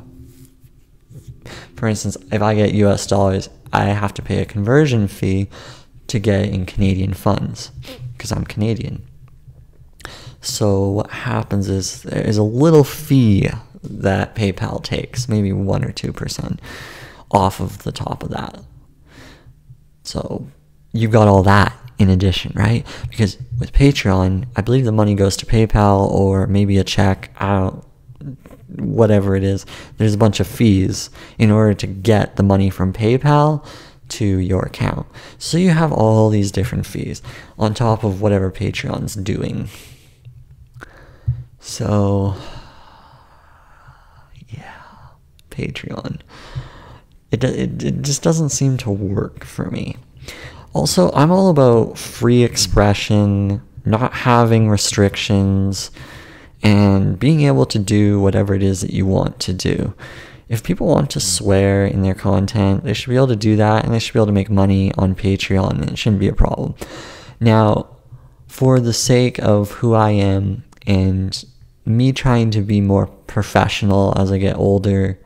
for 1.75 1.87
instance, 1.87 2.17
if 2.31 2.41
I 2.41 2.55
get 2.55 2.73
U.S. 2.73 3.05
dollars, 3.07 3.49
I 3.71 3.85
have 3.85 4.13
to 4.15 4.21
pay 4.21 4.41
a 4.41 4.45
conversion 4.45 5.07
fee 5.07 5.49
to 6.07 6.19
get 6.19 6.45
in 6.45 6.65
Canadian 6.65 7.13
funds 7.13 7.71
because 8.13 8.31
I'm 8.31 8.45
Canadian. 8.45 9.03
So 10.41 10.89
what 10.89 11.09
happens 11.09 11.69
is 11.69 12.03
there's 12.03 12.37
a 12.37 12.43
little 12.43 12.83
fee 12.83 13.49
that 13.83 14.35
PayPal 14.35 14.83
takes, 14.83 15.27
maybe 15.27 15.51
1 15.51 15.83
or 15.83 15.91
2% 15.91 16.59
off 17.31 17.59
of 17.59 17.83
the 17.83 17.91
top 17.91 18.23
of 18.23 18.29
that. 18.29 18.59
So 20.03 20.47
you've 20.91 21.11
got 21.11 21.27
all 21.27 21.43
that 21.43 21.75
in 22.03 22.09
addition, 22.09 22.51
right? 22.55 22.85
Because 23.09 23.37
with 23.59 23.73
Patreon, 23.73 24.45
I 24.55 24.61
believe 24.61 24.85
the 24.85 24.91
money 24.91 25.15
goes 25.15 25.35
to 25.37 25.45
PayPal 25.45 26.07
or 26.11 26.45
maybe 26.45 26.77
a 26.77 26.83
check. 26.83 27.31
I 27.39 27.59
don't 27.59 27.85
whatever 28.77 29.35
it 29.35 29.43
is. 29.43 29.65
There's 29.97 30.13
a 30.13 30.17
bunch 30.17 30.39
of 30.39 30.47
fees 30.47 31.09
in 31.37 31.51
order 31.51 31.73
to 31.75 31.87
get 31.87 32.35
the 32.35 32.43
money 32.43 32.69
from 32.69 32.93
PayPal 32.93 33.65
to 34.09 34.25
your 34.25 34.63
account. 34.63 35.07
So 35.37 35.57
you 35.57 35.69
have 35.69 35.91
all 35.91 36.29
these 36.29 36.51
different 36.51 36.85
fees 36.85 37.21
on 37.57 37.73
top 37.73 38.03
of 38.03 38.21
whatever 38.21 38.51
Patreon's 38.51 39.15
doing. 39.15 39.69
So 41.59 42.35
yeah, 44.49 44.81
Patreon. 45.49 46.19
It, 47.31 47.43
it, 47.43 47.83
it 47.83 48.01
just 48.01 48.21
doesn't 48.21 48.49
seem 48.49 48.77
to 48.77 48.91
work 48.91 49.43
for 49.43 49.71
me. 49.71 49.97
Also, 50.73 51.11
I'm 51.13 51.31
all 51.31 51.49
about 51.49 51.97
free 51.97 52.43
expression, 52.43 53.61
not 53.85 54.11
having 54.13 54.69
restrictions, 54.69 55.91
and 56.63 57.19
being 57.19 57.41
able 57.41 57.65
to 57.67 57.77
do 57.77 58.19
whatever 58.19 58.55
it 58.55 58.63
is 58.63 58.81
that 58.81 58.91
you 58.91 59.05
want 59.05 59.39
to 59.41 59.53
do. 59.53 59.93
If 60.49 60.63
people 60.63 60.87
want 60.87 61.09
to 61.11 61.19
swear 61.19 61.85
in 61.85 62.01
their 62.01 62.15
content, 62.15 62.83
they 62.83 62.93
should 62.93 63.09
be 63.09 63.15
able 63.15 63.27
to 63.27 63.35
do 63.35 63.55
that 63.55 63.85
and 63.85 63.93
they 63.93 63.99
should 63.99 64.13
be 64.13 64.19
able 64.19 64.27
to 64.27 64.31
make 64.31 64.49
money 64.49 64.91
on 64.97 65.15
Patreon, 65.15 65.81
and 65.81 65.91
it 65.91 65.97
shouldn't 65.97 66.19
be 66.19 66.27
a 66.27 66.33
problem. 66.33 66.75
Now, 67.39 67.89
for 68.47 68.79
the 68.79 68.93
sake 68.93 69.39
of 69.39 69.71
who 69.71 69.93
I 69.93 70.11
am 70.11 70.63
and 70.87 71.43
me 71.85 72.11
trying 72.11 72.51
to 72.51 72.61
be 72.61 72.81
more 72.81 73.07
professional 73.07 74.13
as 74.17 74.31
I 74.31 74.37
get 74.37 74.57
older 74.57 75.19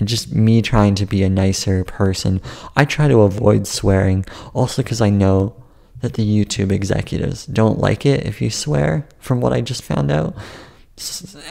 and 0.00 0.08
just 0.08 0.34
me 0.34 0.62
trying 0.62 0.94
to 0.96 1.06
be 1.06 1.22
a 1.22 1.28
nicer 1.28 1.84
person. 1.84 2.40
I 2.74 2.84
try 2.84 3.06
to 3.06 3.20
avoid 3.20 3.66
swearing, 3.66 4.24
also 4.54 4.82
because 4.82 5.00
I 5.00 5.10
know 5.10 5.54
that 6.00 6.14
the 6.14 6.26
YouTube 6.26 6.72
executives 6.72 7.44
don't 7.46 7.78
like 7.78 8.06
it 8.06 8.26
if 8.26 8.40
you 8.40 8.50
swear, 8.50 9.06
from 9.18 9.42
what 9.42 9.52
I 9.52 9.60
just 9.60 9.82
found 9.82 10.10
out. 10.10 10.34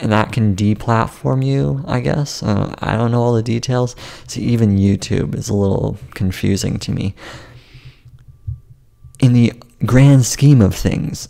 And 0.02 0.12
that 0.12 0.32
can 0.32 0.54
deplatform 0.54 1.44
you, 1.44 1.84
I 1.86 2.00
guess. 2.00 2.42
Uh, 2.42 2.74
I 2.80 2.96
don't 2.96 3.12
know 3.12 3.22
all 3.22 3.34
the 3.34 3.42
details. 3.42 3.96
So 4.26 4.40
even 4.40 4.76
YouTube 4.76 5.34
is 5.34 5.48
a 5.48 5.54
little 5.54 5.96
confusing 6.14 6.78
to 6.80 6.92
me. 6.92 7.14
In 9.20 9.32
the 9.32 9.52
grand 9.86 10.26
scheme 10.26 10.60
of 10.60 10.74
things, 10.74 11.28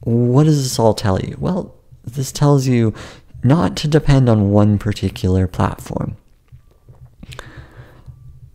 what 0.00 0.44
does 0.44 0.62
this 0.62 0.78
all 0.78 0.94
tell 0.94 1.20
you? 1.20 1.36
Well, 1.38 1.74
this 2.04 2.32
tells 2.32 2.66
you 2.66 2.94
not 3.42 3.76
to 3.78 3.88
depend 3.88 4.28
on 4.28 4.50
one 4.50 4.78
particular 4.78 5.46
platform. 5.46 6.16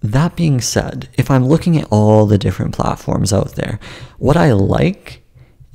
That 0.02 0.36
being 0.36 0.62
said, 0.62 1.10
if 1.14 1.30
I'm 1.30 1.48
looking 1.48 1.78
at 1.78 1.88
all 1.92 2.26
the 2.26 2.38
different 2.38 2.74
platforms 2.74 3.32
out 3.32 3.56
there, 3.56 3.80
what 4.18 4.36
I 4.36 4.52
like 4.52 5.24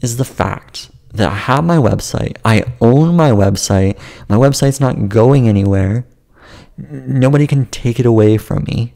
is 0.01 0.17
the 0.17 0.25
fact 0.25 0.91
that 1.13 1.31
I 1.31 1.35
have 1.35 1.65
my 1.65 1.77
website, 1.77 2.37
I 2.45 2.65
own 2.81 3.17
my 3.17 3.31
website, 3.31 3.99
my 4.29 4.37
website's 4.37 4.81
not 4.81 5.09
going 5.09 5.49
anywhere, 5.49 6.07
nobody 6.77 7.47
can 7.47 7.67
take 7.67 8.01
it 8.01 8.07
away 8.07 8.37
from 8.37 8.65
me 8.65 8.95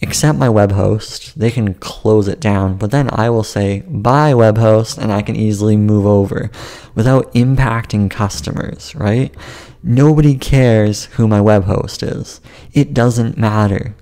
except 0.00 0.38
my 0.38 0.48
web 0.48 0.72
host. 0.72 1.38
They 1.38 1.50
can 1.50 1.74
close 1.74 2.28
it 2.28 2.40
down, 2.40 2.76
but 2.76 2.90
then 2.90 3.08
I 3.12 3.30
will 3.30 3.44
say 3.44 3.80
bye 3.88 4.34
web 4.34 4.58
host 4.58 4.98
and 4.98 5.12
I 5.12 5.22
can 5.22 5.36
easily 5.36 5.76
move 5.76 6.06
over 6.06 6.50
without 6.94 7.32
impacting 7.32 8.10
customers, 8.10 8.94
right? 8.94 9.34
Nobody 9.82 10.36
cares 10.36 11.06
who 11.06 11.26
my 11.26 11.40
web 11.40 11.64
host 11.64 12.02
is. 12.02 12.40
It 12.72 12.92
doesn't 12.92 13.38
matter 13.38 13.94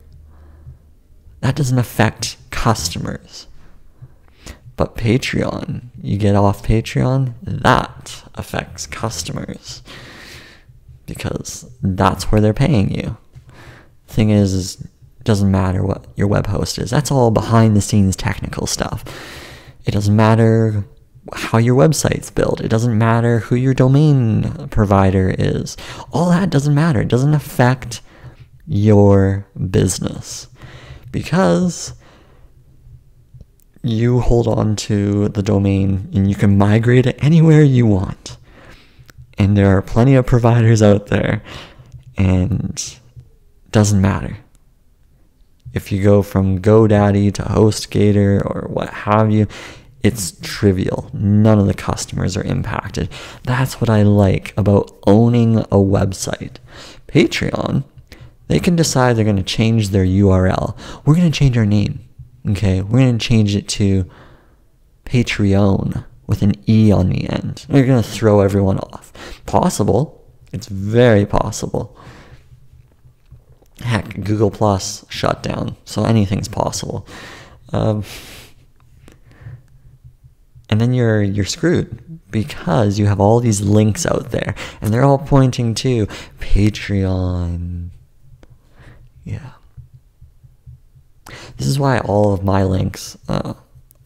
that 1.41 1.57
doesn't 1.57 1.79
affect 1.79 2.37
customers. 2.51 3.47
But 4.77 4.97
Patreon, 4.97 5.83
you 6.03 6.17
get 6.17 6.35
off 6.35 6.63
Patreon, 6.63 7.35
that 7.43 8.25
affects 8.35 8.87
customers 8.87 9.83
because 11.07 11.69
that's 11.83 12.31
where 12.31 12.41
they're 12.41 12.55
paying 12.55 12.95
you. 12.95 13.17
Thing 14.07 14.31
is, 14.31 14.55
is 14.55 14.89
doesn't 15.25 15.51
matter 15.51 15.85
what 15.85 16.07
your 16.17 16.27
web 16.27 16.47
host 16.47 16.79
is. 16.79 16.91
That's 16.91 17.11
all 17.11 17.31
behind 17.31 17.77
the 17.77 17.81
scenes 17.81 18.17
technical 18.17 18.67
stuff. 18.67 19.05
It 19.85 19.93
doesn't 19.93 20.17
matter 20.17 20.85
how 21.35 21.59
your 21.59 21.75
website's 21.75 22.31
built. 22.31 22.61
It 22.61 22.69
doesn't 22.69 22.97
matter 22.97 23.41
who 23.41 23.55
your 23.55 23.75
domain 23.75 24.69
provider 24.69 25.35
is. 25.39 25.77
All 26.11 26.31
that 26.31 26.51
doesn't 26.51 26.75
matter. 26.75 27.03
It 27.03 27.09
doesn't 27.09 27.35
affect 27.35 28.01
your 28.67 29.47
business 29.71 30.47
because 31.11 31.95
you 33.83 34.21
hold 34.21 34.47
on 34.47 34.77
to 34.77 35.29
the 35.29 35.43
domain 35.43 36.09
and 36.15 36.29
you 36.29 36.35
can 36.35 36.59
migrate 36.59 37.07
it 37.07 37.23
anywhere 37.23 37.63
you 37.63 37.87
want. 37.87 38.37
And 39.39 39.57
there 39.57 39.77
are 39.77 39.83
plenty 39.83 40.15
of 40.15 40.27
providers 40.27 40.83
out 40.83 41.07
there 41.07 41.43
and 42.17 42.73
it 42.77 43.01
doesn't 43.71 44.01
matter. 44.01 44.39
If 45.73 45.93
you 45.93 46.03
go 46.03 46.23
from 46.23 46.61
GoDaddy 46.61 47.33
to 47.35 47.43
HostGator 47.43 48.45
or 48.45 48.69
what 48.69 48.91
have 48.91 49.31
you, 49.31 49.47
it's 50.03 50.33
trivial. 50.43 51.11
None 51.13 51.59
of 51.59 51.67
the 51.67 51.75
customers 51.75 52.37
are 52.37 52.43
impacted. 52.43 53.09
That's 53.45 53.81
what 53.81 53.89
I 53.89 54.03
like 54.03 54.53
about 54.57 54.97
owning 55.07 55.59
a 55.59 55.77
website. 55.77 56.57
Patreon, 57.07 57.85
they 58.51 58.59
can 58.59 58.75
decide 58.75 59.15
they're 59.15 59.25
going 59.25 59.37
to 59.37 59.45
change 59.45 59.91
their 59.91 60.05
URL. 60.05 60.77
We're 61.07 61.15
going 61.15 61.31
to 61.31 61.39
change 61.39 61.57
our 61.57 61.65
name. 61.65 62.01
Okay, 62.49 62.83
we're 62.83 62.99
going 62.99 63.17
to 63.17 63.25
change 63.25 63.55
it 63.55 63.69
to 63.69 64.11
Patreon 65.05 66.05
with 66.27 66.43
an 66.43 66.55
E 66.69 66.91
on 66.91 67.11
the 67.11 67.31
end. 67.31 67.65
We're 67.69 67.87
going 67.87 68.03
to 68.03 68.09
throw 68.09 68.41
everyone 68.41 68.79
off. 68.79 69.13
Possible. 69.47 70.29
It's 70.53 70.67
very 70.67 71.25
possible. 71.25 71.97
Heck, 73.83 74.21
Google 74.25 74.51
Plus 74.51 75.07
shut 75.09 75.45
down, 75.45 75.77
so 75.85 76.05
anything's 76.05 76.49
possible. 76.49 77.07
Um, 77.73 78.03
and 80.69 80.81
then 80.81 80.93
you're 80.93 81.23
you're 81.23 81.45
screwed 81.45 82.21
because 82.33 82.99
you 82.99 83.07
have 83.07 83.21
all 83.21 83.39
these 83.39 83.61
links 83.61 84.05
out 84.05 84.33
there, 84.33 84.57
and 84.81 84.93
they're 84.93 85.05
all 85.05 85.19
pointing 85.19 85.77
to 85.77 86.07
Patreon. 86.41 87.91
Yeah. 89.31 89.51
This 91.57 91.67
is 91.69 91.79
why 91.79 91.99
all 92.01 92.35
of 92.35 92.43
my 92.43 92.65
links, 92.65 93.17
uh, 93.29 93.55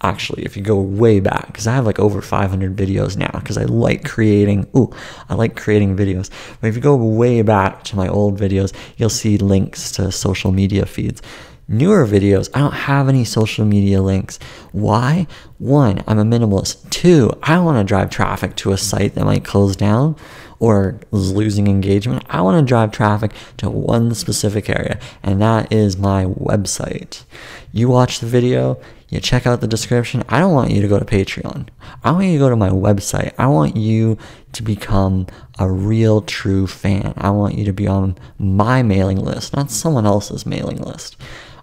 actually, 0.03 0.45
if 0.45 0.57
you 0.57 0.63
go 0.63 0.79
way 0.79 1.21
back, 1.21 1.47
because 1.47 1.67
I 1.67 1.75
have 1.75 1.87
like 1.87 1.99
over 1.99 2.21
500 2.21 2.77
videos 2.77 3.17
now, 3.17 3.31
because 3.33 3.57
I 3.57 3.65
like 3.65 4.05
creating, 4.05 4.69
ooh, 4.77 4.93
I 5.29 5.35
like 5.35 5.57
creating 5.57 5.97
videos. 5.97 6.31
But 6.61 6.69
if 6.69 6.75
you 6.75 6.83
go 6.83 6.95
way 6.97 7.43
back 7.43 7.85
to 7.85 7.97
my 7.97 8.09
old 8.09 8.39
videos, 8.39 8.75
you'll 8.97 9.09
see 9.09 9.39
links 9.39 9.91
to 9.93 10.13
social 10.13 10.53
media 10.53 10.85
feeds. 10.85 11.23
Newer 11.67 12.07
videos, 12.07 12.51
I 12.53 12.59
don't 12.59 12.75
have 12.75 13.09
any 13.09 13.25
social 13.25 13.65
media 13.65 14.03
links. 14.03 14.39
Why? 14.73 15.27
One, 15.57 16.05
I'm 16.07 16.19
a 16.19 16.25
minimalist. 16.25 16.91
Two, 16.91 17.33
I 17.43 17.55
don't 17.55 17.65
want 17.65 17.79
to 17.79 17.85
drive 17.85 18.11
traffic 18.11 18.55
to 18.57 18.73
a 18.73 18.77
site 18.77 19.15
that 19.15 19.25
might 19.25 19.45
close 19.47 19.75
down 19.75 20.17
or 20.59 20.99
losing 21.11 21.67
engagement. 21.67 22.25
I 22.29 22.41
want 22.41 22.59
to 22.59 22.69
drive 22.69 22.93
traffic 22.93 23.33
to 23.59 23.71
one 23.71 24.15
specific 24.15 24.69
area, 24.71 24.99
and 25.23 25.41
that 25.41 25.73
is 25.73 25.97
my 25.97 26.25
website. 26.25 27.25
You 27.73 27.89
watch 27.89 28.21
the 28.21 28.27
video, 28.27 28.79
you 29.09 29.21
check 29.21 29.47
out 29.47 29.61
the 29.61 29.69
description. 29.69 30.25
I 30.29 30.41
don't 30.41 30.53
want 30.53 30.71
you 30.71 30.83
to 30.83 30.89
go 30.89 30.99
to 30.99 31.05
Patreon. 31.05 31.69
I 32.03 32.11
want 32.13 32.27
you 32.27 32.33
to 32.33 32.39
go 32.39 32.51
to 32.51 32.57
my 32.57 32.71
website. 32.71 33.33
I 33.39 33.47
want 33.47 33.77
you 33.77 34.19
to 34.53 34.63
become 34.63 35.27
a 35.59 35.71
real, 35.71 36.21
true 36.21 36.67
fan. 36.67 37.15
I 37.17 37.31
want 37.31 37.57
you 37.57 37.65
to 37.65 37.73
be 37.73 37.87
on 37.87 38.17
my 38.39 38.83
mailing 38.83 39.19
list, 39.19 39.55
not 39.55 39.71
someone 39.71 40.07
else's 40.07 40.47
mailing 40.47 40.79
list. 40.79 41.17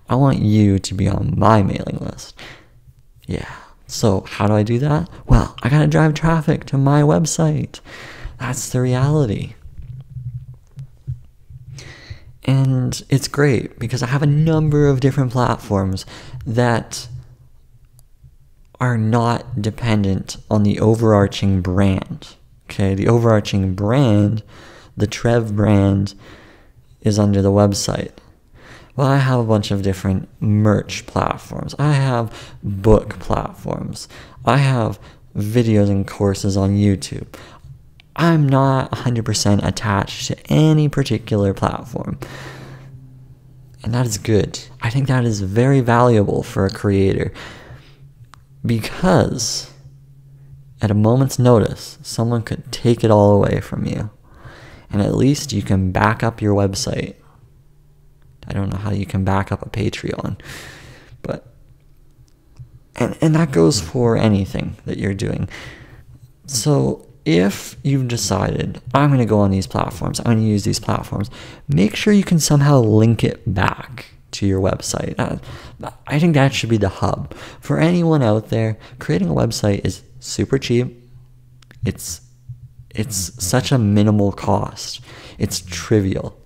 I 0.08 0.16
want 0.16 0.40
you 0.40 0.80
to 0.80 0.94
be 0.94 1.08
on 1.08 1.34
my 1.38 1.64
mailing 1.64 1.98
list. 2.00 2.36
Yeah. 3.28 3.50
So, 3.88 4.22
how 4.22 4.48
do 4.48 4.54
I 4.54 4.64
do 4.64 4.80
that? 4.80 5.10
Well, 5.26 5.56
I 5.64 5.70
gotta 5.70 5.88
drive 5.88 6.14
traffic 6.14 6.66
to 6.68 6.78
my 6.78 7.02
website. 7.02 7.82
That's 8.42 8.70
the 8.70 8.82
reality. 8.82 9.54
And 12.44 13.00
it's 13.08 13.28
great 13.28 13.78
because 13.78 14.02
I 14.02 14.08
have 14.08 14.24
a 14.24 14.26
number 14.26 14.88
of 14.88 15.00
different 15.00 15.32
platforms 15.32 16.08
that 16.44 17.08
are 18.80 18.98
not 18.98 19.62
dependent 19.62 20.38
on 20.50 20.64
the 20.64 20.80
overarching 20.80 21.62
brand. 21.62 22.30
Okay, 22.66 22.96
the 22.96 23.08
overarching 23.08 23.76
brand, 23.76 24.42
the 24.98 25.06
Trev 25.06 25.56
brand, 25.56 26.16
is 27.02 27.20
under 27.20 27.44
the 27.44 27.52
website. 27.52 28.14
Well, 28.96 29.06
I 29.06 29.18
have 29.18 29.40
a 29.40 29.44
bunch 29.44 29.70
of 29.70 29.84
different 29.84 30.28
merch 30.42 31.06
platforms. 31.06 31.76
I 31.78 31.94
have 31.94 32.56
book 32.64 33.20
platforms. 33.20 34.08
I 34.44 34.58
have 34.58 35.00
videos 35.36 35.92
and 35.92 36.08
courses 36.08 36.58
on 36.58 36.72
YouTube. 36.72 37.28
I'm 38.16 38.48
not 38.48 38.92
100% 38.92 39.66
attached 39.66 40.28
to 40.28 40.38
any 40.48 40.90
particular 40.90 41.54
platform. 41.54 42.20
And 43.84 43.94
that 43.94 44.06
is 44.06 44.18
good. 44.18 44.60
I 44.82 44.90
think 44.90 45.08
that 45.08 45.26
is 45.26 45.42
very 45.42 45.80
valuable 45.80 46.44
for 46.44 46.66
a 46.66 46.70
creator 46.70 47.34
because 48.66 49.72
at 50.82 50.92
a 50.92 50.96
moment's 50.96 51.40
notice, 51.40 51.98
someone 52.02 52.44
could 52.44 52.72
take 52.72 53.04
it 53.04 53.12
all 53.12 53.32
away 53.32 53.60
from 53.60 53.86
you. 53.86 54.12
And 54.92 55.02
at 55.02 55.16
least 55.16 55.54
you 55.54 55.62
can 55.62 55.92
back 55.92 56.22
up 56.22 56.42
your 56.42 56.54
website 56.54 57.16
I 58.48 58.54
don't 58.54 58.70
know 58.70 58.80
how 58.80 58.92
you 58.92 59.06
can 59.06 59.24
back 59.24 59.52
up 59.52 59.66
a 59.66 59.70
Patreon, 59.70 60.40
but 61.22 61.54
and 62.96 63.18
and 63.22 63.36
that 63.36 63.52
goes 63.52 63.80
for 63.80 64.18
anything 64.18 64.76
that 64.86 64.98
you're 64.98 65.14
doing. 65.14 65.48
So 66.48 67.08
if 67.26 67.78
you've 67.84 68.08
decided 68.08 68.82
I'm 68.94 69.10
going 69.10 69.20
to 69.20 69.26
go 69.26 69.40
on 69.40 69.52
these 69.52 69.68
platforms, 69.68 70.20
I'm 70.20 70.26
going 70.26 70.40
to 70.40 70.44
use 70.44 70.64
these 70.64 70.80
platforms, 70.80 71.30
make 71.68 71.96
sure 71.96 72.14
you 72.14 72.24
can 72.24 72.40
somehow 72.40 72.80
link 72.80 73.24
it 73.24 73.54
back 73.54 74.08
to 74.32 74.46
your 74.48 74.62
website. 74.62 75.20
I 76.08 76.20
think 76.20 76.34
that 76.36 76.54
should 76.54 76.70
be 76.70 76.78
the 76.78 76.90
hub. 76.90 77.34
For 77.60 77.80
anyone 77.80 78.24
out 78.24 78.50
there, 78.50 78.78
creating 79.00 79.30
a 79.30 79.34
website 79.34 79.86
is 79.86 80.04
super 80.20 80.58
cheap. 80.58 80.98
It's 81.86 82.22
it's 82.94 83.44
such 83.44 83.72
a 83.72 83.78
minimal 83.78 84.32
cost. 84.32 85.02
It's 85.38 85.62
trivial. 85.62 86.38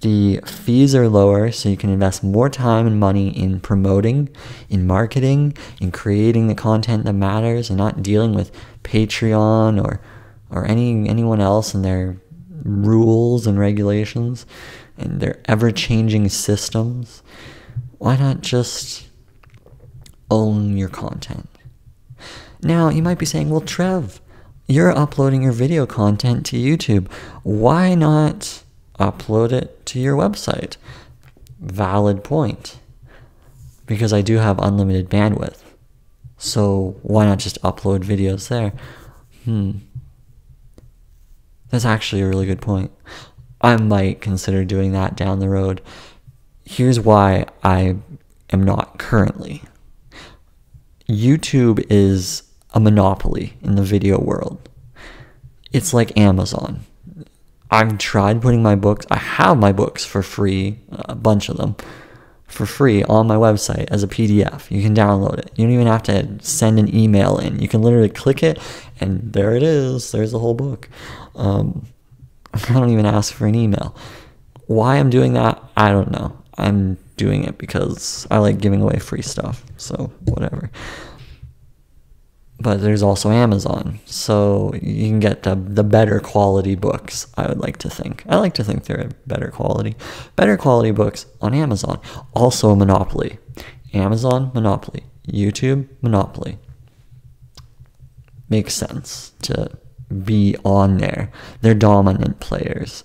The 0.00 0.40
fees 0.46 0.94
are 0.94 1.08
lower, 1.08 1.50
so 1.52 1.68
you 1.68 1.76
can 1.76 1.90
invest 1.90 2.24
more 2.24 2.48
time 2.48 2.86
and 2.86 2.98
money 2.98 3.36
in 3.36 3.60
promoting, 3.60 4.30
in 4.70 4.86
marketing, 4.86 5.56
in 5.78 5.92
creating 5.92 6.46
the 6.46 6.54
content 6.54 7.04
that 7.04 7.12
matters, 7.12 7.68
and 7.68 7.76
not 7.76 8.02
dealing 8.02 8.32
with 8.34 8.50
Patreon 8.82 9.82
or 9.82 10.00
or 10.50 10.66
any 10.66 11.08
anyone 11.08 11.40
else 11.40 11.74
and 11.74 11.84
their 11.84 12.16
rules 12.62 13.46
and 13.46 13.58
regulations 13.58 14.46
and 14.98 15.20
their 15.20 15.40
ever-changing 15.46 16.28
systems. 16.28 17.22
Why 17.98 18.16
not 18.16 18.42
just 18.42 19.08
own 20.30 20.76
your 20.76 20.88
content? 20.88 21.48
Now, 22.62 22.90
you 22.90 23.02
might 23.02 23.18
be 23.18 23.26
saying, 23.26 23.48
"Well, 23.48 23.62
Trev, 23.62 24.20
you're 24.66 24.96
uploading 24.96 25.42
your 25.42 25.52
video 25.52 25.86
content 25.86 26.44
to 26.46 26.56
YouTube. 26.56 27.10
Why 27.42 27.94
not 27.94 28.62
upload 29.00 29.50
it 29.50 29.84
to 29.86 29.98
your 29.98 30.16
website. 30.16 30.76
Valid 31.58 32.22
point. 32.22 32.78
Because 33.86 34.12
I 34.12 34.22
do 34.22 34.36
have 34.36 34.60
unlimited 34.60 35.10
bandwidth. 35.10 35.62
So 36.38 36.96
why 37.02 37.24
not 37.24 37.38
just 37.38 37.60
upload 37.62 38.04
videos 38.04 38.48
there? 38.48 38.72
Hmm. 39.44 39.70
That's 41.70 41.84
actually 41.84 42.22
a 42.22 42.28
really 42.28 42.46
good 42.46 42.60
point. 42.60 42.90
I 43.60 43.76
might 43.76 44.20
consider 44.20 44.64
doing 44.64 44.92
that 44.92 45.16
down 45.16 45.38
the 45.38 45.48
road. 45.48 45.80
Here's 46.64 47.00
why 47.00 47.46
I 47.62 47.96
am 48.50 48.62
not 48.62 48.98
currently. 48.98 49.62
YouTube 51.08 51.84
is 51.90 52.44
a 52.72 52.80
monopoly 52.80 53.54
in 53.62 53.74
the 53.74 53.82
video 53.82 54.20
world. 54.20 54.68
It's 55.72 55.92
like 55.92 56.18
Amazon. 56.18 56.80
I've 57.70 57.98
tried 57.98 58.42
putting 58.42 58.62
my 58.62 58.74
books, 58.74 59.06
I 59.10 59.18
have 59.18 59.58
my 59.58 59.72
books 59.72 60.04
for 60.04 60.22
free, 60.22 60.78
a 60.90 61.14
bunch 61.14 61.48
of 61.48 61.56
them, 61.56 61.76
for 62.50 62.66
free 62.66 63.02
on 63.04 63.26
my 63.26 63.36
website 63.36 63.86
as 63.90 64.02
a 64.02 64.08
PDF. 64.08 64.70
You 64.70 64.82
can 64.82 64.94
download 64.94 65.38
it. 65.38 65.50
You 65.56 65.64
don't 65.64 65.72
even 65.74 65.86
have 65.86 66.02
to 66.04 66.38
send 66.42 66.78
an 66.78 66.94
email 66.94 67.38
in. 67.38 67.60
You 67.60 67.68
can 67.68 67.80
literally 67.82 68.08
click 68.08 68.42
it, 68.42 68.58
and 69.00 69.32
there 69.32 69.54
it 69.54 69.62
is. 69.62 70.12
There's 70.12 70.32
the 70.32 70.38
whole 70.38 70.54
book. 70.54 70.88
Um, 71.34 71.86
I 72.54 72.72
don't 72.72 72.90
even 72.90 73.06
ask 73.06 73.32
for 73.32 73.46
an 73.46 73.54
email. 73.54 73.94
Why 74.66 74.96
I'm 74.96 75.10
doing 75.10 75.32
that, 75.34 75.62
I 75.76 75.90
don't 75.90 76.10
know. 76.10 76.36
I'm 76.58 76.98
doing 77.16 77.44
it 77.44 77.58
because 77.58 78.26
I 78.30 78.38
like 78.38 78.58
giving 78.58 78.82
away 78.82 78.98
free 78.98 79.22
stuff. 79.22 79.64
So, 79.76 80.12
whatever. 80.24 80.70
But 82.60 82.82
there's 82.82 83.02
also 83.02 83.30
Amazon. 83.30 84.00
So 84.04 84.72
you 84.82 85.08
can 85.08 85.18
get 85.18 85.42
the, 85.44 85.54
the 85.54 85.82
better 85.82 86.20
quality 86.20 86.74
books, 86.74 87.26
I 87.36 87.48
would 87.48 87.58
like 87.58 87.78
to 87.78 87.90
think. 87.90 88.22
I 88.28 88.36
like 88.36 88.52
to 88.54 88.64
think 88.64 88.84
they're 88.84 89.10
better 89.26 89.48
quality. 89.48 89.96
Better 90.36 90.58
quality 90.58 90.90
books 90.90 91.24
on 91.40 91.54
Amazon. 91.54 92.00
Also 92.34 92.74
Monopoly. 92.74 93.38
Amazon, 93.94 94.50
Monopoly. 94.54 95.04
YouTube, 95.26 95.88
Monopoly. 96.02 96.58
Makes 98.50 98.74
sense 98.74 99.32
to 99.42 99.70
be 100.24 100.56
on 100.62 100.98
there. 100.98 101.32
They're 101.62 101.74
dominant 101.74 102.40
players. 102.40 103.04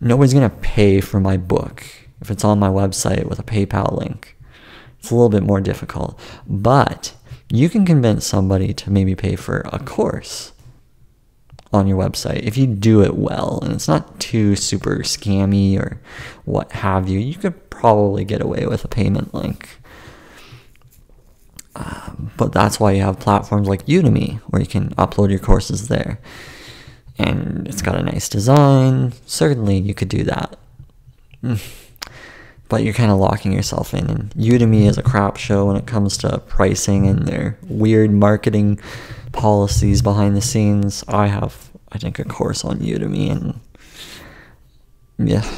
Nobody's 0.00 0.32
going 0.32 0.48
to 0.48 0.56
pay 0.56 1.00
for 1.00 1.20
my 1.20 1.36
book 1.36 1.84
if 2.20 2.30
it's 2.30 2.44
on 2.44 2.58
my 2.58 2.68
website 2.68 3.26
with 3.26 3.38
a 3.38 3.42
PayPal 3.42 3.98
link. 3.98 4.36
It's 4.98 5.10
a 5.10 5.14
little 5.14 5.28
bit 5.28 5.42
more 5.42 5.60
difficult. 5.60 6.18
But 6.46 7.12
you 7.48 7.68
can 7.68 7.86
convince 7.86 8.26
somebody 8.26 8.74
to 8.74 8.90
maybe 8.90 9.14
pay 9.14 9.36
for 9.36 9.60
a 9.72 9.78
course 9.78 10.52
on 11.72 11.86
your 11.86 11.98
website 11.98 12.42
if 12.42 12.56
you 12.56 12.66
do 12.66 13.02
it 13.02 13.16
well 13.16 13.60
and 13.62 13.72
it's 13.72 13.88
not 13.88 14.18
too 14.20 14.56
super 14.56 14.96
scammy 14.98 15.78
or 15.78 16.00
what 16.44 16.72
have 16.72 17.08
you. 17.08 17.18
You 17.18 17.34
could 17.34 17.70
probably 17.70 18.24
get 18.24 18.40
away 18.40 18.66
with 18.66 18.84
a 18.84 18.88
payment 18.88 19.34
link. 19.34 19.80
Um, 21.74 22.32
but 22.38 22.52
that's 22.52 22.80
why 22.80 22.92
you 22.92 23.02
have 23.02 23.20
platforms 23.20 23.68
like 23.68 23.84
Udemy 23.86 24.38
where 24.48 24.62
you 24.62 24.68
can 24.68 24.90
upload 24.94 25.30
your 25.30 25.38
courses 25.38 25.88
there. 25.88 26.18
And 27.18 27.68
it's 27.68 27.82
got 27.82 27.96
a 27.96 28.02
nice 28.02 28.28
design. 28.28 29.12
Certainly, 29.26 29.78
you 29.78 29.94
could 29.94 30.08
do 30.08 30.24
that. 30.24 30.58
but 32.68 32.82
you're 32.82 32.94
kind 32.94 33.10
of 33.10 33.18
locking 33.18 33.52
yourself 33.52 33.94
in. 33.94 34.06
And 34.08 34.30
Udemy 34.30 34.86
is 34.88 34.98
a 34.98 35.02
crap 35.02 35.36
show 35.36 35.66
when 35.66 35.76
it 35.76 35.86
comes 35.86 36.16
to 36.18 36.38
pricing 36.38 37.06
and 37.06 37.26
their 37.26 37.58
weird 37.62 38.10
marketing 38.10 38.80
policies 39.32 40.02
behind 40.02 40.36
the 40.36 40.40
scenes. 40.40 41.04
I 41.08 41.26
have, 41.26 41.70
I 41.92 41.98
think, 41.98 42.18
a 42.18 42.24
course 42.24 42.64
on 42.64 42.78
Udemy, 42.78 43.30
and 43.30 43.60
yeah, 45.18 45.48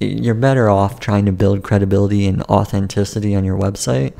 you're 0.00 0.34
better 0.34 0.68
off 0.68 1.00
trying 1.00 1.26
to 1.26 1.32
build 1.32 1.62
credibility 1.62 2.26
and 2.26 2.42
authenticity 2.44 3.34
on 3.34 3.44
your 3.44 3.58
website. 3.58 4.14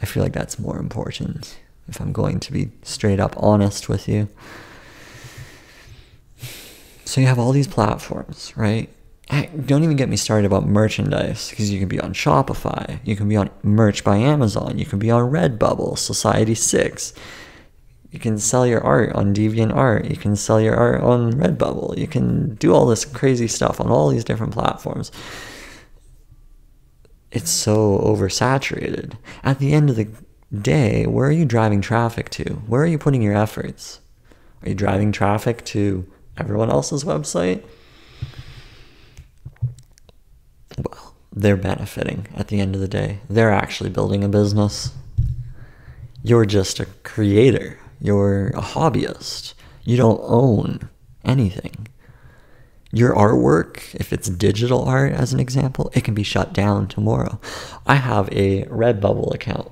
I 0.00 0.06
feel 0.06 0.22
like 0.22 0.32
that's 0.32 0.58
more 0.58 0.78
important 0.78 1.58
if 1.88 2.00
I'm 2.00 2.12
going 2.12 2.40
to 2.40 2.52
be 2.52 2.70
straight 2.82 3.20
up 3.20 3.34
honest 3.36 3.88
with 3.88 4.08
you. 4.08 4.28
So 7.04 7.20
you 7.20 7.26
have 7.26 7.38
all 7.38 7.52
these 7.52 7.68
platforms, 7.68 8.52
right? 8.56 8.88
Don't 9.64 9.82
even 9.82 9.96
get 9.96 10.10
me 10.10 10.16
started 10.16 10.46
about 10.46 10.66
merchandise 10.66 11.48
because 11.48 11.70
you 11.70 11.78
can 11.78 11.88
be 11.88 11.98
on 11.98 12.12
Shopify, 12.12 13.00
you 13.04 13.16
can 13.16 13.28
be 13.28 13.36
on 13.36 13.50
Merch 13.62 14.04
by 14.04 14.16
Amazon, 14.16 14.78
you 14.78 14.84
can 14.84 14.98
be 14.98 15.10
on 15.10 15.30
Redbubble, 15.30 15.94
Society6. 15.94 17.14
You 18.10 18.18
can 18.18 18.38
sell 18.38 18.66
your 18.66 18.84
art 18.84 19.12
on 19.14 19.34
DeviantArt. 19.34 20.10
You 20.10 20.18
can 20.18 20.36
sell 20.36 20.60
your 20.60 20.76
art 20.76 21.00
on 21.00 21.32
Redbubble. 21.32 21.96
You 21.96 22.06
can 22.06 22.56
do 22.56 22.74
all 22.74 22.84
this 22.84 23.06
crazy 23.06 23.48
stuff 23.48 23.80
on 23.80 23.90
all 23.90 24.10
these 24.10 24.22
different 24.22 24.52
platforms. 24.52 25.10
It's 27.30 27.50
so 27.50 27.98
oversaturated. 28.00 29.14
At 29.42 29.60
the 29.60 29.72
end 29.72 29.88
of 29.88 29.96
the 29.96 30.08
day, 30.54 31.06
where 31.06 31.26
are 31.26 31.32
you 31.32 31.46
driving 31.46 31.80
traffic 31.80 32.28
to? 32.30 32.44
Where 32.66 32.82
are 32.82 32.86
you 32.86 32.98
putting 32.98 33.22
your 33.22 33.34
efforts? 33.34 34.00
Are 34.62 34.68
you 34.68 34.74
driving 34.74 35.10
traffic 35.10 35.64
to 35.66 36.06
everyone 36.36 36.68
else's 36.68 37.04
website? 37.04 37.64
well, 40.78 41.14
they're 41.32 41.56
benefiting 41.56 42.26
at 42.34 42.48
the 42.48 42.60
end 42.60 42.74
of 42.74 42.80
the 42.80 42.88
day. 42.88 43.20
They're 43.28 43.52
actually 43.52 43.90
building 43.90 44.22
a 44.22 44.28
business. 44.28 44.92
You're 46.22 46.44
just 46.44 46.78
a 46.78 46.86
creator, 47.02 47.78
you're 48.00 48.48
a 48.48 48.60
hobbyist. 48.60 49.54
You 49.84 49.96
don't 49.96 50.20
own 50.22 50.88
anything. 51.24 51.88
Your 52.92 53.14
artwork, 53.14 53.94
if 53.94 54.12
it's 54.12 54.28
digital 54.28 54.84
art 54.84 55.12
as 55.12 55.32
an 55.32 55.40
example, 55.40 55.90
it 55.94 56.04
can 56.04 56.14
be 56.14 56.22
shut 56.22 56.52
down 56.52 56.86
tomorrow. 56.86 57.40
I 57.86 57.94
have 57.96 58.28
a 58.30 58.64
Redbubble 58.66 59.34
account. 59.34 59.70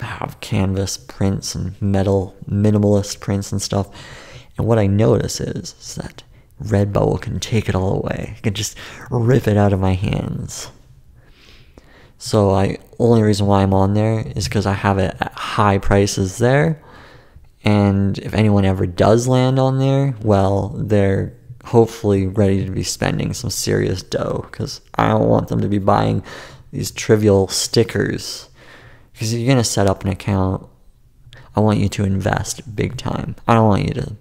I 0.00 0.04
have 0.04 0.40
canvas 0.40 0.96
prints 0.96 1.54
and 1.54 1.80
metal 1.80 2.36
minimalist 2.48 3.20
prints 3.20 3.52
and 3.52 3.62
stuff. 3.62 3.88
And 4.58 4.66
what 4.66 4.78
I 4.78 4.86
notice 4.86 5.40
is, 5.40 5.74
is 5.80 5.94
that 5.96 6.22
Redbubble 6.62 7.20
can 7.20 7.40
take 7.40 7.68
it 7.68 7.74
all 7.74 7.96
away. 7.96 8.34
It 8.36 8.42
can 8.42 8.54
just 8.54 8.76
rip 9.10 9.46
it 9.48 9.56
out 9.56 9.72
of 9.72 9.80
my 9.80 9.94
hands. 9.94 10.70
So 12.18 12.50
I 12.50 12.78
only 12.98 13.22
reason 13.22 13.46
why 13.46 13.62
I'm 13.62 13.74
on 13.74 13.94
there 13.94 14.24
is 14.34 14.44
because 14.44 14.66
I 14.66 14.72
have 14.72 14.98
it 14.98 15.16
at 15.20 15.32
high 15.32 15.78
prices 15.78 16.38
there. 16.38 16.82
And 17.64 18.18
if 18.18 18.34
anyone 18.34 18.64
ever 18.64 18.86
does 18.86 19.26
land 19.26 19.58
on 19.58 19.78
there, 19.78 20.14
well, 20.22 20.68
they're 20.68 21.34
hopefully 21.64 22.26
ready 22.26 22.64
to 22.64 22.70
be 22.70 22.82
spending 22.82 23.32
some 23.32 23.50
serious 23.50 24.02
dough 24.02 24.46
because 24.50 24.80
I 24.94 25.08
don't 25.08 25.28
want 25.28 25.48
them 25.48 25.60
to 25.60 25.68
be 25.68 25.78
buying 25.78 26.22
these 26.70 26.90
trivial 26.90 27.48
stickers. 27.48 28.48
Because 29.12 29.34
you're 29.34 29.46
going 29.46 29.58
to 29.58 29.64
set 29.64 29.86
up 29.86 30.04
an 30.04 30.10
account, 30.10 30.66
I 31.56 31.60
want 31.60 31.78
you 31.78 31.88
to 31.88 32.04
invest 32.04 32.74
big 32.74 32.96
time. 32.96 33.36
I 33.46 33.54
don't 33.54 33.68
want 33.68 33.86
you 33.86 33.94
to 33.94 34.16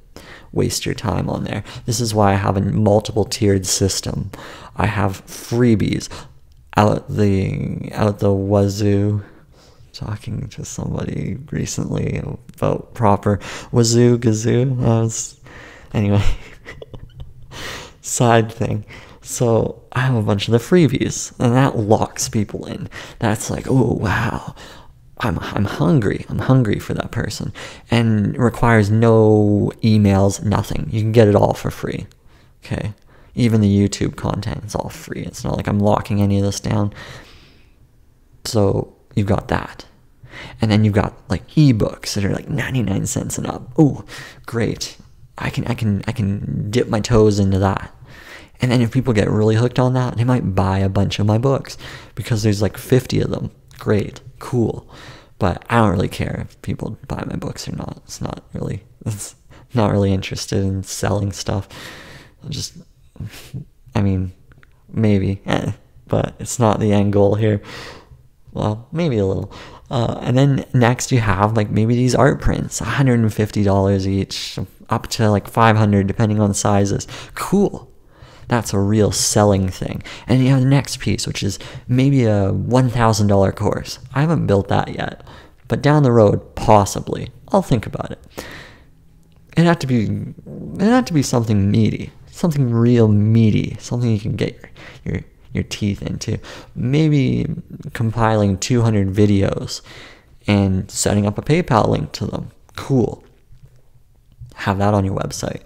waste 0.54 0.86
your 0.86 0.96
time 0.96 1.30
on 1.30 1.44
there. 1.44 1.63
This 1.86 2.00
is 2.00 2.13
why 2.13 2.32
I 2.32 2.36
have 2.36 2.56
a 2.56 2.62
multiple 2.62 3.26
tiered 3.26 3.66
system. 3.66 4.32
I 4.78 4.86
have 4.86 5.26
freebies 5.26 6.10
out 6.78 7.10
the 7.10 7.92
out 7.94 8.20
the 8.20 8.34
wazoo. 8.34 9.24
Talking 9.92 10.48
to 10.50 10.66
somebody 10.66 11.38
recently 11.52 12.18
about 12.56 12.96
proper 12.96 13.39
wazoo 13.72 14.18
gazoo. 14.18 14.76
Was, 14.76 15.39
anyway, 15.94 16.24
side 18.02 18.52
thing. 18.52 18.86
So 19.22 19.84
I 19.94 20.02
have 20.02 20.16
a 20.16 20.24
bunch 20.24 20.48
of 20.48 20.52
the 20.52 20.58
freebies, 20.58 21.32
and 21.39 21.54
that 21.54 21.78
locks 21.78 22.28
people 22.28 22.66
in. 22.66 22.89
That's 23.20 23.50
like, 23.52 23.68
oh 23.70 23.94
wow, 23.94 24.56
I'm, 25.19 25.38
I'm 25.39 25.65
hungry. 25.65 26.26
I'm 26.30 26.39
hungry 26.39 26.80
for 26.80 26.93
that 26.95 27.12
person. 27.12 27.54
And 27.91 28.38
requires 28.38 28.89
no 28.89 29.71
emails, 29.82 30.43
nothing. 30.43 30.89
You 30.91 31.02
can 31.02 31.12
get 31.12 31.28
it 31.28 31.36
all 31.36 31.54
for 31.54 31.71
free. 31.71 32.08
Okay. 32.63 32.93
Even 33.36 33.62
the 33.62 33.88
YouTube 33.89 34.15
content 34.15 34.63
is 34.65 34.76
all 34.76 34.89
free. 34.89 35.21
It's 35.21 35.43
not 35.43 35.56
like 35.56 35.67
I'm 35.67 35.80
locking 35.80 36.21
any 36.21 36.39
of 36.39 36.45
this 36.45 36.60
down. 36.60 36.93
So 38.45 38.95
you've 39.15 39.28
got 39.28 39.47
that. 39.49 39.86
And 40.62 40.71
then 40.71 40.84
you've 40.84 40.93
got 40.93 41.13
like 41.30 41.47
ebooks 41.49 42.13
that 42.15 42.26
are 42.26 42.34
like 42.34 42.49
99 42.49 43.06
cents 43.06 43.38
and 43.38 43.47
up. 43.47 43.71
Oh, 43.78 44.04
great. 44.45 44.97
I 45.38 45.49
can 45.49 45.65
I 45.65 45.73
can 45.73 46.04
I 46.08 46.12
can 46.12 46.69
dip 46.69 46.88
my 46.88 46.99
toes 46.99 47.39
into 47.39 47.60
that. 47.60 47.93
And 48.62 48.71
then 48.71 48.82
if 48.82 48.91
people 48.91 49.13
get 49.13 49.30
really 49.30 49.56
hooked 49.56 49.80
on 49.80 49.93
that, 49.93 50.17
they 50.17 50.23
might 50.23 50.56
buy 50.56 50.80
a 50.80 50.89
bunch 50.89 51.19
of 51.19 51.26
my 51.26 51.38
books 51.38 51.78
because 52.15 52.43
there's 52.43 52.62
like 52.62 52.78
50 52.78 53.19
of 53.21 53.30
them. 53.30 53.52
Great 53.78 54.21
cool. 54.43 54.86
But 55.39 55.63
I 55.69 55.77
don't 55.77 55.91
really 55.91 56.10
care 56.10 56.45
if 56.45 56.62
people 56.62 56.97
buy 57.08 57.23
my 57.25 57.38
books 57.38 57.67
or 57.67 57.75
not. 57.75 58.01
It's 58.03 58.21
not 58.21 58.43
really, 58.53 58.84
it's 59.06 59.36
not 59.73 59.91
really 59.91 60.12
interested 60.12 60.63
in 60.63 60.84
selling 60.84 61.32
stuff. 61.32 61.67
just, 62.49 62.77
I 63.95 64.01
mean, 64.01 64.34
maybe, 64.89 65.41
eh, 65.45 65.71
but 66.08 66.36
it's 66.39 66.60
not 66.60 66.79
the 66.79 66.91
end 66.91 67.13
goal 67.13 67.36
here. 67.36 67.62
Well, 68.51 68.88
maybe 68.91 69.17
a 69.17 69.25
little. 69.25 69.51
Uh, 69.89 70.19
and 70.21 70.38
then 70.38 70.65
next 70.73 71.12
you 71.12 71.19
have 71.19 71.56
like 71.56 71.69
maybe 71.69 71.95
these 71.95 72.15
art 72.15 72.41
prints, 72.41 72.82
$150 72.82 74.06
each, 74.06 74.60
up 74.89 75.08
to 75.08 75.29
like 75.29 75.47
500 75.47 76.06
depending 76.06 76.39
on 76.41 76.53
sizes. 76.53 77.08
Cool. 77.34 77.89
That's 78.47 78.73
a 78.73 78.79
real 78.79 79.12
selling 79.12 79.69
thing. 79.69 80.03
And 80.27 80.43
you 80.43 80.49
have 80.49 80.62
the 80.62 80.65
next 80.65 80.99
piece, 80.99 81.27
which 81.27 81.43
is 81.43 81.60
maybe 81.88 82.25
a 82.25 82.51
$1,000 82.51 83.56
course. 83.56 83.99
I 84.13 84.21
haven't 84.21 84.47
built 84.47 84.67
that 84.69 84.95
yet, 84.95 85.25
but 85.67 85.82
down 85.82 86.03
the 86.03 86.12
road, 86.12 86.56
possibly. 86.56 87.29
I'll 87.49 87.62
think 87.62 87.86
about 87.86 88.12
it. 88.12 88.19
It 89.56 89.65
had 89.65 89.79
to 89.82 89.88
be, 89.88 90.06
it 90.79 90.82
had 90.82 91.08
to 91.08 91.13
be 91.13 91.21
something 91.21 91.69
meaty, 91.69 92.12
something 92.27 92.71
real 92.71 93.08
meaty, 93.08 93.77
something 93.79 94.10
you 94.10 94.19
can 94.19 94.36
get 94.36 94.60
your, 94.60 94.71
your, 95.13 95.23
your 95.53 95.63
teeth 95.63 96.01
into. 96.01 96.39
Maybe 96.75 97.45
compiling 97.93 98.58
200 98.58 99.13
videos 99.13 99.82
and 100.47 100.89
setting 100.89 101.25
up 101.25 101.38
a 101.38 101.41
PayPal 101.41 101.88
link 101.88 102.12
to 102.13 102.25
them. 102.25 102.51
Cool. 102.75 103.23
Have 104.56 104.79
that 104.79 104.93
on 104.93 105.06
your 105.06 105.15
website. 105.15 105.62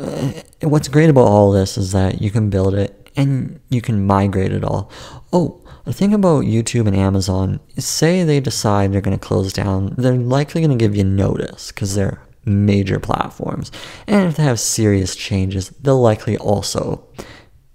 Uh, 0.00 0.68
what's 0.68 0.88
great 0.88 1.10
about 1.10 1.26
all 1.26 1.50
this 1.50 1.76
is 1.76 1.92
that 1.92 2.20
you 2.22 2.30
can 2.30 2.50
build 2.50 2.74
it 2.74 3.10
and 3.16 3.60
you 3.68 3.80
can 3.80 4.06
migrate 4.06 4.52
it 4.52 4.64
all. 4.64 4.90
Oh, 5.32 5.62
the 5.84 5.92
thing 5.92 6.14
about 6.14 6.44
YouTube 6.44 6.86
and 6.86 6.96
Amazon 6.96 7.60
is 7.76 7.84
say 7.84 8.22
they 8.22 8.40
decide 8.40 8.92
they're 8.92 9.00
going 9.00 9.18
to 9.18 9.26
close 9.26 9.52
down, 9.52 9.94
they're 9.96 10.14
likely 10.14 10.60
going 10.60 10.76
to 10.76 10.82
give 10.82 10.96
you 10.96 11.04
notice 11.04 11.72
because 11.72 11.94
they're 11.94 12.22
major 12.44 12.98
platforms. 12.98 13.70
And 14.06 14.28
if 14.28 14.36
they 14.36 14.42
have 14.42 14.60
serious 14.60 15.16
changes, 15.16 15.70
they'll 15.70 16.00
likely 16.00 16.36
also 16.38 17.06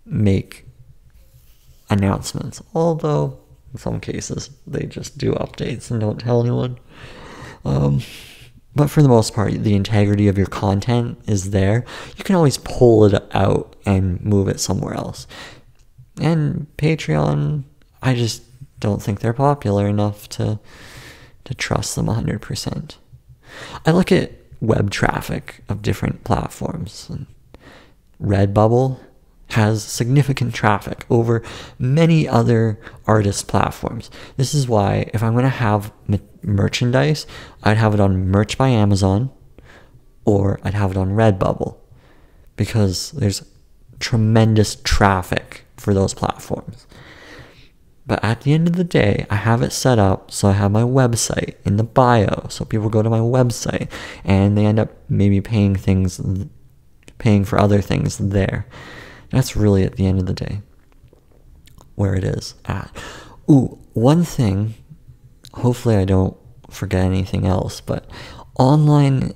make 0.05 0.65
announcements. 1.89 2.61
Although 2.73 3.39
in 3.75 3.79
some 3.79 3.99
cases. 3.99 4.49
They 4.65 4.85
just 4.85 5.17
do 5.17 5.33
updates 5.33 5.91
and 5.91 5.99
don't 5.99 6.19
tell 6.19 6.41
anyone. 6.41 6.77
Um, 7.65 8.01
but 8.75 8.89
for 8.89 9.01
the 9.01 9.09
most 9.09 9.33
part, 9.33 9.53
the 9.53 9.75
integrity 9.75 10.27
of 10.27 10.37
your 10.37 10.47
content 10.47 11.17
is 11.27 11.51
there. 11.51 11.85
You 12.17 12.23
can 12.23 12.35
always 12.35 12.57
pull 12.57 13.05
it 13.05 13.23
out 13.33 13.75
and 13.85 14.21
move 14.23 14.47
it 14.47 14.59
somewhere 14.59 14.93
else. 14.93 15.27
And 16.19 16.67
Patreon, 16.77 17.63
I 18.01 18.13
just 18.15 18.43
don't 18.79 19.01
think 19.01 19.19
they're 19.19 19.33
popular 19.33 19.87
enough 19.87 20.27
to 20.29 20.59
to 21.45 21.53
trust 21.53 21.95
them 21.95 22.07
100%. 22.07 22.95
I 23.85 23.91
look 23.91 24.11
at 24.11 24.31
web 24.59 24.89
traffic 24.89 25.63
of 25.69 25.83
different 25.83 26.23
platforms. 26.23 27.11
Redbubble 28.21 28.99
has 29.49 29.83
significant 29.83 30.55
traffic 30.55 31.05
over 31.09 31.43
many 31.77 32.27
other 32.27 32.79
artist 33.05 33.47
platforms. 33.47 34.09
This 34.37 34.55
is 34.55 34.67
why 34.67 35.09
if 35.13 35.21
I'm 35.21 35.33
going 35.33 35.43
to 35.43 35.49
have 35.49 35.91
merchandise, 36.45 37.25
I'd 37.63 37.77
have 37.77 37.93
it 37.93 37.99
on 37.99 38.29
Merch 38.29 38.57
by 38.57 38.69
Amazon 38.69 39.31
or 40.23 40.59
I'd 40.63 40.73
have 40.73 40.91
it 40.91 40.97
on 40.97 41.09
Redbubble 41.09 41.77
because 42.55 43.11
there's 43.11 43.45
tremendous 43.99 44.75
traffic 44.75 45.65
for 45.77 45.93
those 45.93 46.13
platforms. 46.13 46.87
But 48.07 48.23
at 48.23 48.41
the 48.41 48.53
end 48.53 48.67
of 48.67 48.75
the 48.75 48.83
day, 48.83 49.25
I 49.29 49.35
have 49.35 49.61
it 49.61 49.71
set 49.71 49.97
up 49.97 50.29
so 50.29 50.49
I 50.49 50.53
have 50.53 50.71
my 50.71 50.83
website 50.83 51.55
in 51.65 51.77
the 51.77 51.83
bio. 51.83 52.47
So 52.49 52.63
people 52.63 52.89
go 52.89 53.01
to 53.01 53.09
my 53.09 53.19
website 53.19 53.89
and 54.23 54.57
they 54.57 54.65
end 54.65 54.79
up 54.79 54.91
maybe 55.09 55.41
paying 55.41 55.75
things, 55.75 56.21
paying 57.17 57.45
for 57.45 57.59
other 57.59 57.81
things 57.81 58.17
there. 58.17 58.67
That's 59.31 59.55
really 59.55 59.83
at 59.83 59.95
the 59.95 60.05
end 60.05 60.19
of 60.19 60.27
the 60.27 60.33
day 60.33 60.61
where 61.95 62.13
it 62.13 62.23
is 62.23 62.53
at. 62.65 62.95
Ooh, 63.49 63.79
one 63.93 64.23
thing, 64.23 64.75
hopefully 65.55 65.95
I 65.95 66.05
don't 66.05 66.37
forget 66.69 67.03
anything 67.03 67.45
else, 67.45 67.81
but 67.81 68.09
online, 68.57 69.33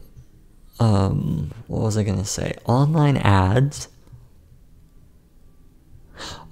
um, 0.80 1.52
what 1.68 1.82
was 1.82 1.98
I 1.98 2.04
to 2.20 2.26
say? 2.26 2.54
Online 2.66 3.18
ads 3.18 3.90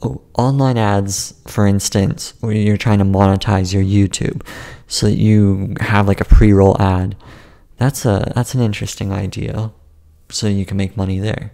oh, 0.02 0.22
online 0.36 0.78
ads, 0.78 1.34
for 1.48 1.68
instance, 1.68 2.34
where 2.40 2.54
you're 2.54 2.78
trying 2.78 3.00
to 3.00 3.06
monetize 3.06 3.74
your 3.74 3.84
YouTube, 3.84 4.46
so 4.88 5.08
that 5.08 5.18
you 5.18 5.76
have 5.80 6.08
like 6.08 6.22
a 6.22 6.26
pre-roll 6.26 6.80
ad. 6.82 7.16
That's 7.78 8.06
a 8.06 8.32
that's 8.36 8.54
an 8.54 8.62
interesting 8.62 9.12
idea, 9.12 9.72
so 10.30 10.48
you 10.48 10.66
can 10.66 10.78
make 10.78 10.98
money 10.98 11.20
there. 11.20 11.54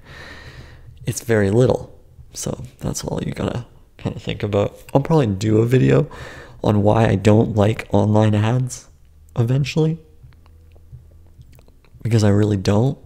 It's 1.06 1.22
very 1.22 1.50
little, 1.50 2.00
so 2.34 2.64
that's 2.80 3.04
all 3.04 3.22
you 3.24 3.34
gotta 3.34 3.66
kind 3.98 4.16
of 4.16 4.22
think 4.22 4.44
about. 4.44 4.78
I'll 4.94 5.02
probably 5.02 5.28
do 5.28 5.60
a 5.60 5.66
video 5.66 6.10
on 6.64 6.84
why 6.84 7.08
I 7.08 7.16
don't 7.16 7.56
like 7.56 7.88
online 7.92 8.36
ads 8.36 8.88
eventually, 9.38 10.00
because 12.02 12.24
I 12.24 12.30
really 12.30 12.58
don't. 12.58 12.98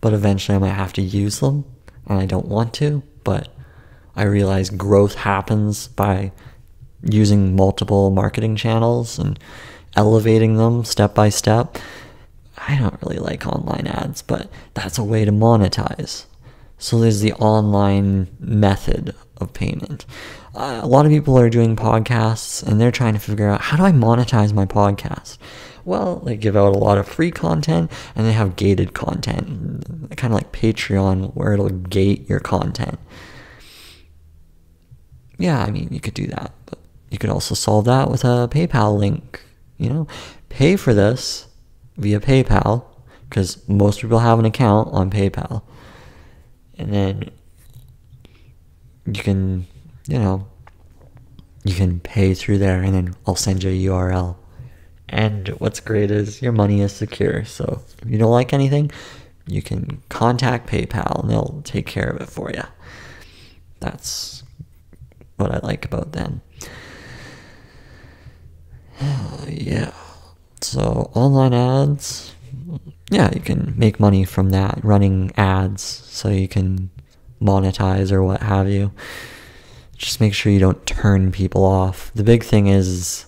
But 0.00 0.12
eventually, 0.12 0.56
I 0.56 0.58
might 0.58 0.70
have 0.70 0.92
to 0.94 1.02
use 1.02 1.38
them, 1.40 1.64
and 2.08 2.18
I 2.18 2.26
don't 2.26 2.48
want 2.48 2.74
to. 2.74 3.02
But 3.22 3.48
I 4.16 4.24
realize 4.24 4.68
growth 4.68 5.14
happens 5.14 5.86
by 5.88 6.32
using 7.02 7.54
multiple 7.54 8.10
marketing 8.10 8.56
channels 8.56 9.18
and 9.18 9.38
elevating 9.94 10.56
them 10.56 10.84
step 10.84 11.14
by 11.14 11.28
step. 11.28 11.78
I 12.68 12.76
don't 12.76 13.00
really 13.02 13.18
like 13.18 13.46
online 13.46 13.86
ads, 13.86 14.22
but 14.22 14.50
that's 14.74 14.98
a 14.98 15.04
way 15.04 15.24
to 15.24 15.32
monetize. 15.32 16.26
So 16.78 16.98
there's 16.98 17.20
the 17.20 17.32
online 17.34 18.28
method 18.40 19.14
of 19.36 19.52
payment. 19.52 20.04
Uh, 20.54 20.80
a 20.82 20.86
lot 20.86 21.06
of 21.06 21.12
people 21.12 21.38
are 21.38 21.48
doing 21.48 21.76
podcasts 21.76 22.62
and 22.62 22.80
they're 22.80 22.90
trying 22.90 23.14
to 23.14 23.18
figure 23.18 23.48
out 23.48 23.60
how 23.62 23.76
do 23.76 23.84
I 23.84 23.92
monetize 23.92 24.52
my 24.52 24.66
podcast? 24.66 25.38
Well, 25.84 26.16
they 26.20 26.36
give 26.36 26.56
out 26.56 26.76
a 26.76 26.78
lot 26.78 26.98
of 26.98 27.08
free 27.08 27.30
content 27.30 27.90
and 28.14 28.26
they 28.26 28.32
have 28.32 28.56
gated 28.56 28.92
content, 28.92 30.16
kind 30.16 30.32
of 30.32 30.38
like 30.38 30.52
Patreon, 30.52 31.34
where 31.34 31.54
it'll 31.54 31.70
gate 31.70 32.28
your 32.28 32.38
content 32.38 32.98
yeah, 35.42 35.64
I 35.64 35.70
mean, 35.72 35.88
you 35.90 35.98
could 35.98 36.14
do 36.14 36.28
that, 36.28 36.52
but 36.66 36.78
you 37.10 37.18
could 37.18 37.30
also 37.30 37.56
solve 37.56 37.86
that 37.86 38.08
with 38.08 38.24
a 38.24 38.48
PayPal 38.48 38.96
link. 38.96 39.44
You 39.76 39.90
know, 39.90 40.06
pay 40.48 40.76
for 40.76 40.94
this 40.94 41.48
via 41.96 42.20
PayPal 42.20 42.84
because 43.28 43.66
most 43.68 44.00
people 44.00 44.20
have 44.20 44.38
an 44.38 44.44
account 44.44 44.90
on 44.92 45.10
PayPal, 45.10 45.62
and 46.78 46.92
then 46.92 47.30
you 49.06 49.22
can, 49.22 49.66
you 50.06 50.18
know, 50.18 50.46
you 51.64 51.74
can 51.74 52.00
pay 52.00 52.34
through 52.34 52.58
there, 52.58 52.82
and 52.82 52.94
then 52.94 53.14
I'll 53.26 53.36
send 53.36 53.62
you 53.62 53.70
a 53.70 53.92
URL. 53.92 54.36
And 55.08 55.48
what's 55.58 55.80
great 55.80 56.10
is 56.10 56.40
your 56.40 56.52
money 56.52 56.80
is 56.80 56.92
secure. 56.92 57.44
So 57.44 57.82
if 58.02 58.10
you 58.10 58.18
don't 58.18 58.30
like 58.30 58.52
anything, 58.52 58.90
you 59.46 59.60
can 59.60 60.02
contact 60.08 60.68
PayPal 60.68 61.20
and 61.20 61.30
they'll 61.30 61.60
take 61.64 61.86
care 61.86 62.08
of 62.08 62.20
it 62.20 62.28
for 62.28 62.50
you. 62.50 62.62
That's 63.80 64.42
what 65.36 65.52
I 65.52 65.58
like 65.62 65.84
about 65.84 66.12
them. 66.12 66.40
yeah. 69.48 69.92
So 70.62 71.10
online 71.14 71.52
ads, 71.52 72.34
yeah, 73.10 73.30
you 73.34 73.40
can 73.40 73.74
make 73.76 74.00
money 74.00 74.24
from 74.24 74.50
that 74.50 74.82
running 74.82 75.32
ads 75.36 75.82
so 75.82 76.28
you 76.28 76.48
can 76.48 76.90
monetize 77.40 78.12
or 78.12 78.22
what 78.22 78.42
have 78.42 78.68
you. 78.68 78.92
Just 80.02 80.20
make 80.20 80.34
sure 80.34 80.52
you 80.52 80.58
don't 80.58 80.84
turn 80.84 81.32
people 81.32 81.64
off. 81.64 82.12
The 82.14 82.24
big 82.24 82.44
thing 82.44 82.66
is 82.66 83.26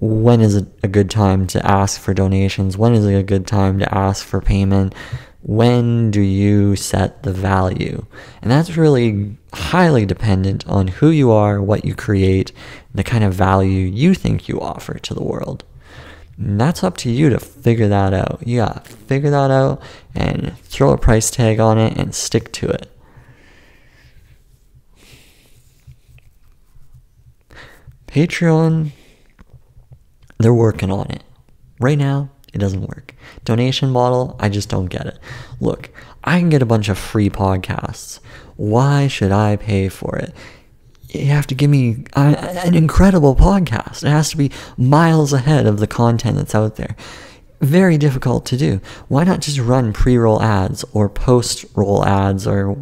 when 0.00 0.40
is 0.40 0.54
it 0.54 0.66
a 0.82 0.88
good 0.88 1.10
time 1.10 1.46
to 1.48 1.66
ask 1.66 2.00
for 2.00 2.14
donations? 2.14 2.78
When 2.78 2.94
is 2.94 3.04
it 3.04 3.14
a 3.14 3.22
good 3.22 3.46
time 3.46 3.78
to 3.80 3.94
ask 3.94 4.24
for 4.24 4.40
payment? 4.40 4.94
when 5.44 6.10
do 6.10 6.22
you 6.22 6.74
set 6.74 7.22
the 7.22 7.32
value? 7.32 8.06
And 8.40 8.50
that's 8.50 8.78
really 8.78 9.36
highly 9.52 10.06
dependent 10.06 10.66
on 10.66 10.88
who 10.88 11.10
you 11.10 11.30
are, 11.30 11.60
what 11.60 11.84
you 11.84 11.94
create, 11.94 12.50
the 12.94 13.04
kind 13.04 13.22
of 13.22 13.34
value 13.34 13.86
you 13.86 14.14
think 14.14 14.48
you 14.48 14.58
offer 14.58 14.94
to 14.98 15.12
the 15.12 15.22
world. 15.22 15.62
And 16.38 16.58
that's 16.58 16.82
up 16.82 16.96
to 16.98 17.10
you 17.10 17.28
to 17.28 17.38
figure 17.38 17.88
that 17.88 18.14
out. 18.14 18.42
Gotta 18.46 18.80
figure 18.80 19.30
that 19.30 19.50
out 19.50 19.82
and 20.14 20.56
throw 20.60 20.92
a 20.92 20.98
price 20.98 21.30
tag 21.30 21.60
on 21.60 21.78
it 21.78 21.96
and 21.98 22.14
stick 22.14 22.50
to 22.52 22.68
it. 22.68 22.90
Patreon, 28.14 28.92
they're 30.38 30.54
working 30.54 30.92
on 30.92 31.10
it. 31.10 31.24
Right 31.80 31.98
now, 31.98 32.30
it 32.52 32.58
doesn't 32.58 32.82
work. 32.82 33.12
Donation 33.44 33.90
model, 33.90 34.36
I 34.38 34.48
just 34.50 34.68
don't 34.68 34.86
get 34.86 35.06
it. 35.06 35.18
Look, 35.58 35.90
I 36.22 36.38
can 36.38 36.48
get 36.48 36.62
a 36.62 36.66
bunch 36.66 36.88
of 36.88 36.96
free 36.96 37.28
podcasts. 37.28 38.20
Why 38.54 39.08
should 39.08 39.32
I 39.32 39.56
pay 39.56 39.88
for 39.88 40.16
it? 40.16 40.32
You 41.08 41.26
have 41.26 41.48
to 41.48 41.56
give 41.56 41.68
me 41.68 42.04
an 42.14 42.76
incredible 42.76 43.34
podcast. 43.34 44.04
It 44.04 44.10
has 44.10 44.30
to 44.30 44.36
be 44.36 44.52
miles 44.76 45.32
ahead 45.32 45.66
of 45.66 45.80
the 45.80 45.88
content 45.88 46.36
that's 46.36 46.54
out 46.54 46.76
there. 46.76 46.94
Very 47.60 47.98
difficult 47.98 48.46
to 48.46 48.56
do. 48.56 48.80
Why 49.08 49.24
not 49.24 49.40
just 49.40 49.58
run 49.58 49.92
pre 49.92 50.16
roll 50.16 50.40
ads 50.40 50.84
or 50.92 51.08
post 51.08 51.64
roll 51.74 52.04
ads 52.04 52.46
or 52.46 52.76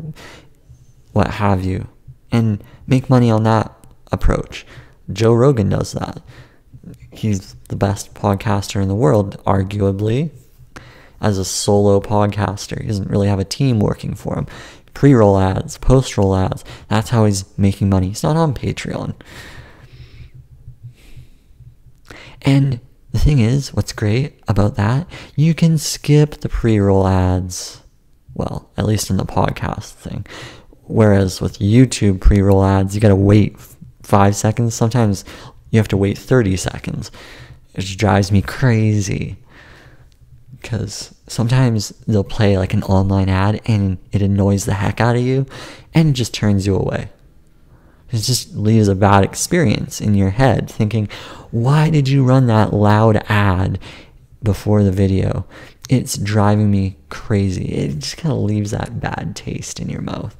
what 1.12 1.28
have 1.28 1.64
you 1.64 1.88
and 2.30 2.62
make 2.86 3.08
money 3.08 3.30
on 3.30 3.44
that 3.44 3.74
approach? 4.10 4.66
Joe 5.10 5.34
Rogan 5.34 5.70
does 5.70 5.92
that 5.92 6.22
he's 7.12 7.54
the 7.68 7.76
best 7.76 8.14
podcaster 8.14 8.82
in 8.82 8.88
the 8.88 8.94
world, 8.94 9.42
arguably. 9.44 10.30
As 11.20 11.38
a 11.38 11.44
solo 11.44 12.00
podcaster, 12.00 12.80
he 12.80 12.88
doesn't 12.88 13.10
really 13.10 13.28
have 13.28 13.38
a 13.38 13.44
team 13.44 13.78
working 13.78 14.14
for 14.14 14.36
him. 14.36 14.46
Pre 14.92 15.14
roll 15.14 15.38
ads, 15.38 15.78
post 15.78 16.18
roll 16.18 16.34
ads, 16.34 16.64
that's 16.88 17.10
how 17.10 17.24
he's 17.24 17.44
making 17.56 17.88
money. 17.88 18.08
He's 18.08 18.24
not 18.24 18.36
on 18.36 18.54
Patreon. 18.54 19.14
And 22.42 22.80
the 23.12 23.20
thing 23.20 23.38
is, 23.38 23.72
what's 23.72 23.92
great 23.92 24.40
about 24.48 24.74
that, 24.74 25.06
you 25.36 25.54
can 25.54 25.78
skip 25.78 26.40
the 26.40 26.48
pre 26.48 26.78
roll 26.80 27.06
ads. 27.06 27.82
Well, 28.34 28.70
at 28.76 28.86
least 28.86 29.10
in 29.10 29.16
the 29.16 29.24
podcast 29.24 29.92
thing. 29.92 30.26
Whereas 30.82 31.40
with 31.40 31.60
YouTube 31.60 32.20
pre 32.20 32.40
roll 32.40 32.64
ads, 32.64 32.96
you 32.96 33.00
gotta 33.00 33.14
wait 33.14 33.56
five 34.02 34.36
seconds, 34.36 34.74
sometimes 34.74 35.24
you 35.70 35.78
have 35.78 35.88
to 35.88 35.96
wait 35.96 36.18
30 36.18 36.56
seconds. 36.56 37.10
It 37.74 37.84
drives 37.96 38.30
me 38.30 38.42
crazy. 38.42 39.36
Because 40.60 41.14
sometimes 41.26 41.90
they'll 42.06 42.22
play 42.22 42.56
like 42.56 42.72
an 42.72 42.84
online 42.84 43.28
ad 43.28 43.60
and 43.66 43.98
it 44.12 44.22
annoys 44.22 44.64
the 44.64 44.74
heck 44.74 45.00
out 45.00 45.16
of 45.16 45.22
you 45.22 45.46
and 45.92 46.14
just 46.14 46.32
turns 46.32 46.66
you 46.66 46.76
away. 46.76 47.08
It 48.12 48.18
just 48.18 48.54
leaves 48.54 48.88
a 48.88 48.94
bad 48.94 49.24
experience 49.24 50.00
in 50.00 50.14
your 50.14 50.30
head 50.30 50.70
thinking, 50.70 51.08
why 51.50 51.88
did 51.90 52.08
you 52.08 52.24
run 52.24 52.46
that 52.46 52.72
loud 52.72 53.24
ad 53.28 53.78
before 54.42 54.84
the 54.84 54.92
video? 54.92 55.46
It's 55.88 56.16
driving 56.16 56.70
me 56.70 56.96
crazy. 57.08 57.64
It 57.64 57.98
just 57.98 58.18
kind 58.18 58.32
of 58.32 58.40
leaves 58.42 58.70
that 58.70 59.00
bad 59.00 59.34
taste 59.34 59.80
in 59.80 59.88
your 59.88 60.02
mouth. 60.02 60.36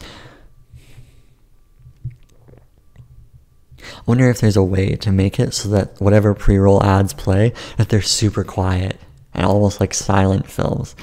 Wonder 4.07 4.29
if 4.29 4.41
there's 4.41 4.57
a 4.57 4.63
way 4.63 4.97
to 4.97 5.13
make 5.13 5.39
it 5.39 5.55
so 5.55 5.69
that 5.71 6.01
whatever 6.01 6.35
pre-roll 6.35 6.83
ads 6.83 7.13
play, 7.13 7.53
that 7.77 7.89
they're 7.89 8.03
super 8.03 8.45
quiet 8.45 8.99
and 9.35 9.47
almost 9.47 9.81
like 9.81 9.95
silent 9.95 10.51
films. 10.51 10.95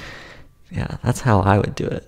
Yeah, 0.71 0.97
that's 1.03 1.21
how 1.21 1.39
I 1.39 1.57
would 1.57 1.75
do 1.75 1.85
it. 1.85 2.05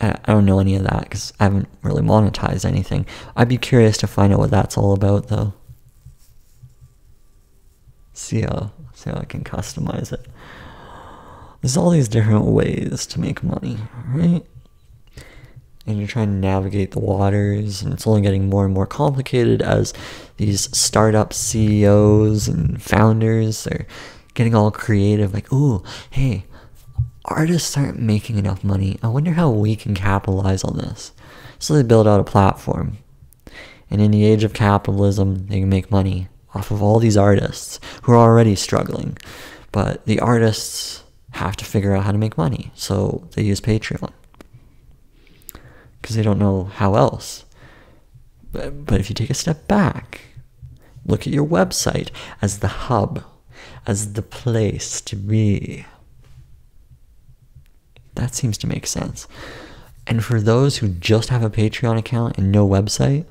I 0.00 0.18
don't 0.26 0.44
know 0.44 0.58
any 0.58 0.74
of 0.74 0.82
that 0.82 1.04
because 1.04 1.32
I 1.38 1.44
haven't 1.44 1.68
really 1.82 2.02
monetized 2.02 2.64
anything. 2.64 3.06
I'd 3.36 3.48
be 3.48 3.58
curious 3.58 3.96
to 3.98 4.06
find 4.06 4.32
out 4.32 4.40
what 4.40 4.50
that's 4.50 4.76
all 4.76 4.92
about, 4.92 5.28
though. 5.28 5.54
See 8.12 8.42
how 8.42 8.72
see 8.92 9.10
how 9.10 9.16
I 9.18 9.24
can 9.24 9.44
customize 9.44 10.12
it. 10.12 10.26
There's 11.60 11.76
all 11.76 11.90
these 11.90 12.08
different 12.08 12.44
ways 12.44 13.06
to 13.06 13.20
make 13.20 13.42
money, 13.42 13.78
right? 14.08 14.44
And 15.86 15.98
you're 15.98 16.08
trying 16.08 16.28
to 16.28 16.32
navigate 16.32 16.92
the 16.92 17.00
waters, 17.00 17.82
and 17.82 17.92
it's 17.92 18.06
only 18.06 18.22
getting 18.22 18.48
more 18.48 18.64
and 18.64 18.72
more 18.72 18.86
complicated 18.86 19.60
as 19.60 19.92
these 20.38 20.74
startup 20.76 21.32
CEOs 21.32 22.48
and 22.48 22.82
founders 22.82 23.66
are 23.66 23.86
getting 24.32 24.54
all 24.54 24.70
creative. 24.70 25.34
Like, 25.34 25.52
ooh, 25.52 25.82
hey, 26.10 26.46
artists 27.26 27.76
aren't 27.76 28.00
making 28.00 28.38
enough 28.38 28.64
money. 28.64 28.98
I 29.02 29.08
wonder 29.08 29.32
how 29.32 29.50
we 29.50 29.76
can 29.76 29.94
capitalize 29.94 30.64
on 30.64 30.78
this. 30.78 31.12
So 31.58 31.74
they 31.74 31.82
build 31.82 32.08
out 32.08 32.20
a 32.20 32.24
platform. 32.24 32.98
And 33.90 34.00
in 34.00 34.10
the 34.10 34.24
age 34.24 34.42
of 34.44 34.54
capitalism, 34.54 35.46
they 35.48 35.60
can 35.60 35.68
make 35.68 35.90
money 35.90 36.28
off 36.54 36.70
of 36.70 36.82
all 36.82 36.98
these 36.98 37.16
artists 37.16 37.78
who 38.02 38.12
are 38.12 38.16
already 38.16 38.54
struggling. 38.54 39.18
But 39.70 40.06
the 40.06 40.20
artists 40.20 41.02
have 41.32 41.56
to 41.56 41.64
figure 41.64 41.94
out 41.94 42.04
how 42.04 42.12
to 42.12 42.18
make 42.18 42.38
money. 42.38 42.72
So 42.74 43.28
they 43.32 43.42
use 43.42 43.60
Patreon. 43.60 44.12
Because 46.04 46.16
they 46.16 46.22
don't 46.22 46.38
know 46.38 46.64
how 46.64 46.96
else. 46.96 47.46
But, 48.52 48.84
but 48.84 49.00
if 49.00 49.08
you 49.08 49.14
take 49.14 49.30
a 49.30 49.34
step 49.34 49.66
back, 49.66 50.20
look 51.06 51.22
at 51.22 51.32
your 51.32 51.46
website 51.46 52.10
as 52.42 52.58
the 52.58 52.68
hub, 52.68 53.24
as 53.86 54.12
the 54.12 54.20
place 54.20 55.00
to 55.00 55.16
be 55.16 55.86
that 58.14 58.34
seems 58.34 58.58
to 58.58 58.66
make 58.66 58.86
sense. 58.86 59.26
And 60.06 60.24
for 60.24 60.40
those 60.40 60.78
who 60.78 60.88
just 60.88 61.30
have 61.30 61.42
a 61.42 61.50
Patreon 61.50 61.98
account 61.98 62.38
and 62.38 62.52
no 62.52 62.68
website, 62.68 63.24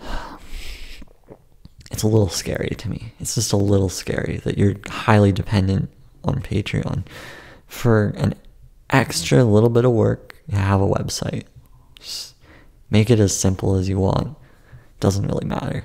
it's 1.90 2.02
a 2.02 2.08
little 2.08 2.28
scary 2.28 2.74
to 2.78 2.90
me. 2.90 3.12
It's 3.20 3.34
just 3.34 3.52
a 3.52 3.56
little 3.56 3.88
scary 3.88 4.38
that 4.44 4.58
you're 4.58 4.74
highly 4.88 5.32
dependent 5.32 5.90
on 6.24 6.40
Patreon. 6.40 7.04
For 7.66 8.08
an 8.16 8.34
extra 8.90 9.44
little 9.44 9.70
bit 9.70 9.84
of 9.84 9.92
work, 9.92 10.36
you 10.46 10.58
have 10.58 10.80
a 10.80 10.86
website. 10.86 11.44
Just 12.02 12.34
make 12.90 13.10
it 13.10 13.20
as 13.20 13.36
simple 13.36 13.76
as 13.76 13.88
you 13.88 13.98
want. 13.98 14.36
Doesn't 15.00 15.26
really 15.26 15.46
matter. 15.46 15.84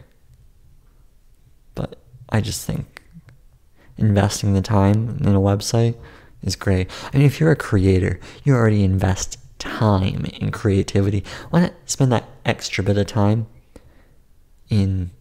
But 1.75 1.99
I 2.29 2.41
just 2.41 2.65
think 2.65 3.03
investing 3.97 4.53
the 4.53 4.61
time 4.61 5.17
in 5.21 5.35
a 5.35 5.39
website 5.39 5.95
is 6.43 6.55
great. 6.55 6.89
I 7.13 7.17
mean, 7.17 7.25
if 7.25 7.39
you're 7.39 7.51
a 7.51 7.55
creator, 7.55 8.19
you 8.43 8.53
already 8.53 8.83
invest 8.83 9.37
time 9.59 10.25
in 10.39 10.51
creativity. 10.51 11.23
Why 11.49 11.61
not 11.61 11.73
spend 11.85 12.11
that 12.11 12.29
extra 12.45 12.83
bit 12.83 12.97
of 12.97 13.07
time 13.07 13.47
in 14.69 15.11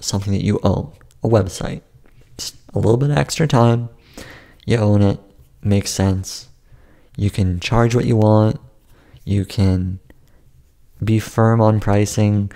something 0.00 0.32
that 0.32 0.44
you 0.44 0.60
own, 0.62 0.92
a 1.22 1.28
website? 1.28 1.82
Just 2.36 2.56
a 2.74 2.78
little 2.78 2.96
bit 2.96 3.10
extra 3.10 3.46
time, 3.46 3.88
you 4.64 4.76
own 4.76 5.02
it, 5.02 5.20
makes 5.62 5.90
sense. 5.90 6.48
You 7.16 7.30
can 7.30 7.60
charge 7.60 7.94
what 7.94 8.04
you 8.04 8.16
want, 8.16 8.60
you 9.24 9.44
can 9.44 10.00
be 11.02 11.18
firm 11.18 11.60
on 11.60 11.80
pricing, 11.80 12.50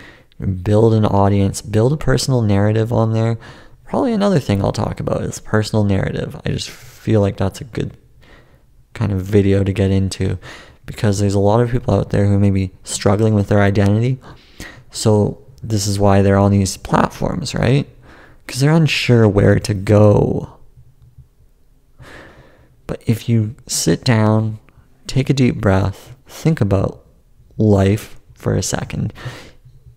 build 0.63 0.95
an 0.95 1.05
audience, 1.05 1.63
build 1.63 1.93
a 1.93 1.97
personal 1.97 2.43
narrative 2.43 2.93
on 2.93 3.13
there. 3.13 3.39
Probably 3.85 4.13
another 4.13 4.41
thing 4.41 4.63
I'll 4.63 4.73
talk 4.73 5.01
about 5.01 5.23
is 5.23 5.39
personal 5.39 5.85
narrative. 5.85 6.41
I 6.45 6.51
just 6.51 6.71
feel 6.71 7.21
like 7.21 7.37
that's 7.37 7.61
a 7.61 7.65
good 7.65 7.97
kind 8.93 9.13
of 9.13 9.23
video 9.23 9.65
to 9.65 9.73
get 9.73 9.91
into 9.91 10.39
because 10.87 11.19
there's 11.19 11.35
a 11.35 11.41
lot 11.41 11.61
of 11.61 11.71
people 11.71 11.95
out 11.95 12.11
there 12.11 12.27
who 12.27 12.39
may 12.39 12.51
be 12.51 12.73
struggling 12.83 13.35
with 13.35 13.49
their 13.49 13.63
identity. 13.63 14.19
So 14.91 15.43
this 15.63 15.87
is 15.87 15.99
why 15.99 16.23
they're 16.23 16.37
on 16.37 16.51
these 16.51 16.77
platforms, 16.77 17.55
right? 17.55 17.89
Because 18.45 18.61
they're 18.61 18.73
unsure 18.73 19.29
where 19.29 19.59
to 19.59 19.75
go. 19.75 20.59
But 22.87 23.03
if 23.07 23.29
you 23.29 23.57
sit 23.67 24.05
down, 24.05 24.59
take 25.07 25.31
a 25.31 25.35
deep 25.35 25.57
breath, 25.57 26.15
think 26.27 26.61
about 26.61 27.05
life 27.57 28.14
for 28.45 28.55
a 28.55 28.63
second, 28.63 29.13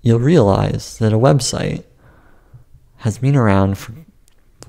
you'll 0.02 0.20
realize 0.20 0.98
that 0.98 1.14
a 1.14 1.20
website 1.20 1.84
has 2.98 3.20
been 3.20 3.36
around 3.36 3.78
for 3.78 3.94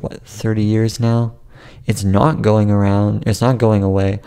what 0.00 0.20
30 0.22 0.62
years 0.62 1.00
now 1.00 1.38
it's 1.88 2.04
not 2.04 2.42
going 2.42 2.70
around, 2.70 3.24
it's 3.26 3.40
not 3.40 3.56
going 3.56 3.82
away. 3.82 4.20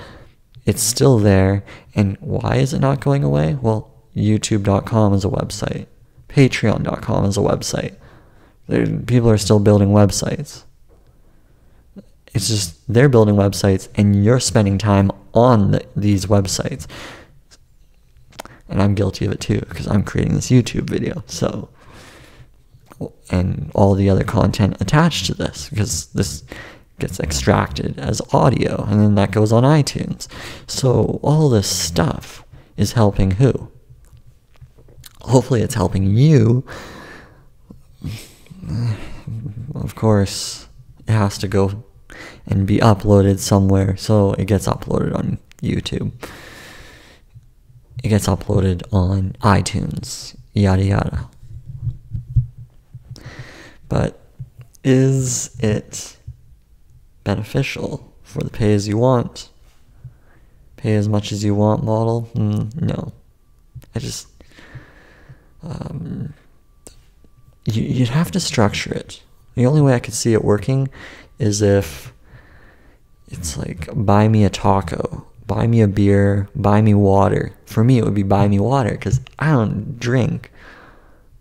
It's 0.66 0.82
still 0.82 1.20
there. 1.20 1.64
And 1.94 2.18
why 2.20 2.56
is 2.56 2.74
it 2.74 2.80
not 2.80 3.00
going 3.00 3.24
away? 3.24 3.54
Well, 3.62 3.92
youtube.com 4.16 5.14
is 5.14 5.24
a 5.24 5.30
website. 5.30 5.86
Patreon.com 6.28 7.26
is 7.26 7.38
a 7.38 7.42
website. 7.42 7.96
People 9.06 9.30
are 9.30 9.38
still 9.38 9.60
building 9.60 9.90
websites. 9.90 10.64
It's 12.34 12.48
just 12.48 12.80
they're 12.92 13.10
building 13.10 13.36
websites 13.36 13.90
and 13.94 14.24
you're 14.24 14.40
spending 14.40 14.80
time 14.80 15.12
on 15.36 15.72
the, 15.72 15.86
these 15.96 16.26
websites. 16.26 16.88
And 18.72 18.82
I'm 18.82 18.96
guilty 18.96 19.26
of 19.26 19.34
it 19.34 19.42
too 19.42 19.60
because 19.70 19.88
I'm 19.88 20.04
creating 20.04 20.34
this 20.36 20.50
YouTube 20.50 20.90
video. 20.90 21.24
So, 21.28 21.70
and 23.30 23.70
all 23.76 23.94
the 23.94 24.10
other 24.10 24.24
content 24.24 24.78
attached 24.80 25.26
to 25.28 25.34
this 25.34 25.70
because 25.70 26.08
this 26.08 26.44
gets 27.00 27.20
extracted 27.20 28.00
as 28.00 28.22
audio 28.32 28.84
and 28.84 29.02
then 29.02 29.16
that 29.16 29.32
goes 29.32 29.52
on 29.52 29.64
iTunes. 29.64 30.28
So 30.68 31.20
all 31.22 31.50
this 31.50 31.68
stuff 31.68 32.46
is 32.78 32.94
helping 32.94 33.32
who? 33.32 33.72
Hopefully 35.22 35.62
it's 35.62 35.76
helping 35.76 36.16
you. 36.16 36.66
Of 39.76 39.96
course, 39.96 40.68
it 41.08 41.12
has 41.12 41.38
to 41.40 41.48
go 41.48 41.84
and 42.46 42.66
be 42.68 42.78
uploaded 42.78 43.40
somewhere, 43.40 43.98
so 43.98 44.34
it 44.34 44.46
gets 44.46 44.68
uploaded 44.68 45.16
on 45.16 45.40
YouTube. 45.62 46.12
It 48.04 48.10
gets 48.10 48.28
uploaded 48.28 48.84
on 48.92 49.34
iTunes, 49.42 50.36
yada 50.54 50.84
yada. 50.84 51.30
But 53.88 54.20
is 54.84 55.56
it 55.60 56.18
beneficial 57.24 58.12
for 58.24 58.44
the 58.44 58.50
pay 58.50 58.74
as 58.74 58.88
you 58.88 58.98
want. 58.98 59.50
Pay 60.78 60.96
as 60.96 61.08
much 61.08 61.32
as 61.32 61.44
you 61.44 61.54
want 61.54 61.84
model? 61.84 62.30
Mm, 62.34 62.82
no. 62.82 63.14
I 63.94 64.00
just. 64.00 64.28
Um, 65.64 66.34
you, 67.66 67.84
you'd 67.84 68.10
have 68.10 68.32
to 68.32 68.40
structure 68.40 68.94
it. 68.94 69.22
The 69.56 69.66
only 69.66 69.82
way 69.82 69.94
I 69.94 70.00
could 70.00 70.14
see 70.14 70.34
it 70.34 70.44
working 70.44 70.90
is 71.38 71.62
if 71.62 72.14
it's 73.28 73.58
like 73.58 73.90
buy 73.94 74.28
me 74.28 74.44
a 74.44 74.50
taco, 74.50 75.28
buy 75.54 75.68
me 75.68 75.82
a 75.82 75.88
beer, 75.88 76.48
buy 76.56 76.82
me 76.82 76.94
water. 76.94 77.54
For 77.66 77.84
me, 77.84 77.98
it 77.98 78.06
would 78.06 78.14
be 78.14 78.24
buy 78.24 78.48
me 78.48 78.60
water 78.60 78.92
because 78.92 79.20
I 79.38 79.52
don't 79.52 80.00
drink, 80.00 80.50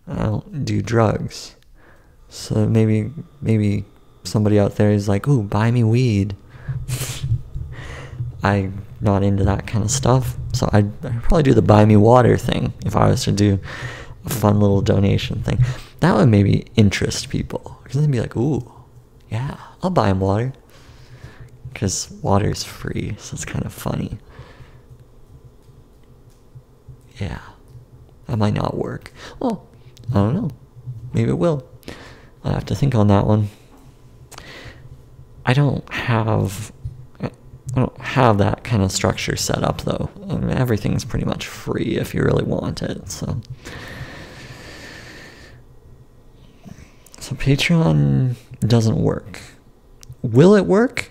I 0.09 0.25
don't 0.25 0.65
do 0.65 0.83
drugs. 0.83 1.55
So 2.29 2.67
maybe 2.67 3.13
maybe 3.41 3.85
somebody 4.25 4.59
out 4.59 4.77
there 4.77 4.91
is 4.91 5.09
like, 5.09 5.29
ooh, 5.29 5.43
buy 5.43 5.71
me 5.71 5.85
weed. 5.85 6.35
I'm 8.43 8.85
not 9.01 9.23
into 9.23 9.45
that 9.45 9.67
kind 9.67 9.85
of 9.85 9.91
stuff. 9.91 10.37
So 10.53 10.69
I'd, 10.73 10.93
I'd, 11.05 11.23
probably 11.23 11.45
do 11.45 11.55
the 11.55 11.63
buy 11.63 11.85
me 11.85 11.97
water 11.97 12.37
thing 12.37 12.73
if 12.85 12.97
I 12.97 13.09
was 13.09 13.25
to 13.25 13.33
do 13.33 13.61
a 14.25 14.31
fun 14.31 14.59
little 14.59 14.81
donation 14.81 15.43
thing. 15.43 15.65
That 16.01 16.17
would 16.17 16.29
maybe 16.29 16.67
interest 16.75 17.29
people. 17.29 17.79
Because 17.83 18.01
they'd 18.01 18.11
be 18.11 18.21
like, 18.21 18.37
ooh, 18.37 18.73
yeah, 19.31 19.57
I'll 19.83 19.91
buy 19.91 20.09
them 20.09 20.21
water. 20.21 20.53
Because 21.73 22.11
water 22.23 22.51
is 22.51 22.65
free, 22.65 23.17
so 23.19 23.35
it's 23.35 23.45
kind 23.45 23.65
of 23.65 23.73
funny. 23.73 24.19
Yeah, 27.19 27.41
that 28.27 28.37
might 28.39 28.55
not 28.55 28.77
work. 28.77 29.13
Well, 29.39 29.67
I 30.11 30.15
don't 30.15 30.35
know. 30.35 30.51
Maybe 31.13 31.31
it 31.31 31.39
will. 31.39 31.67
I'll 32.45 32.55
have 32.55 32.67
to 32.67 32.75
think 32.75 32.95
on 32.95 33.09
that 33.09 33.27
one. 33.27 33.49
I 35.45 35.53
don't 35.53 35.89
have 35.93 36.73
I 37.23 37.31
don't 37.75 37.99
have 37.99 38.39
that 38.39 38.65
kind 38.65 38.83
of 38.83 38.91
structure 38.91 39.37
set 39.37 39.63
up 39.63 39.83
though. 39.83 40.11
I 40.29 40.37
mean, 40.37 40.51
everything's 40.51 41.05
pretty 41.05 41.25
much 41.25 41.47
free 41.47 41.97
if 41.97 42.15
you 42.15 42.23
really 42.23 42.43
want 42.43 42.83
it. 42.83 43.11
So 43.11 43.41
So 47.21 47.37
Patreon 47.37 48.35
doesn't 48.61 48.97
work. 48.97 49.39
Will 50.23 50.55
it 50.57 50.67
work? 50.67 51.10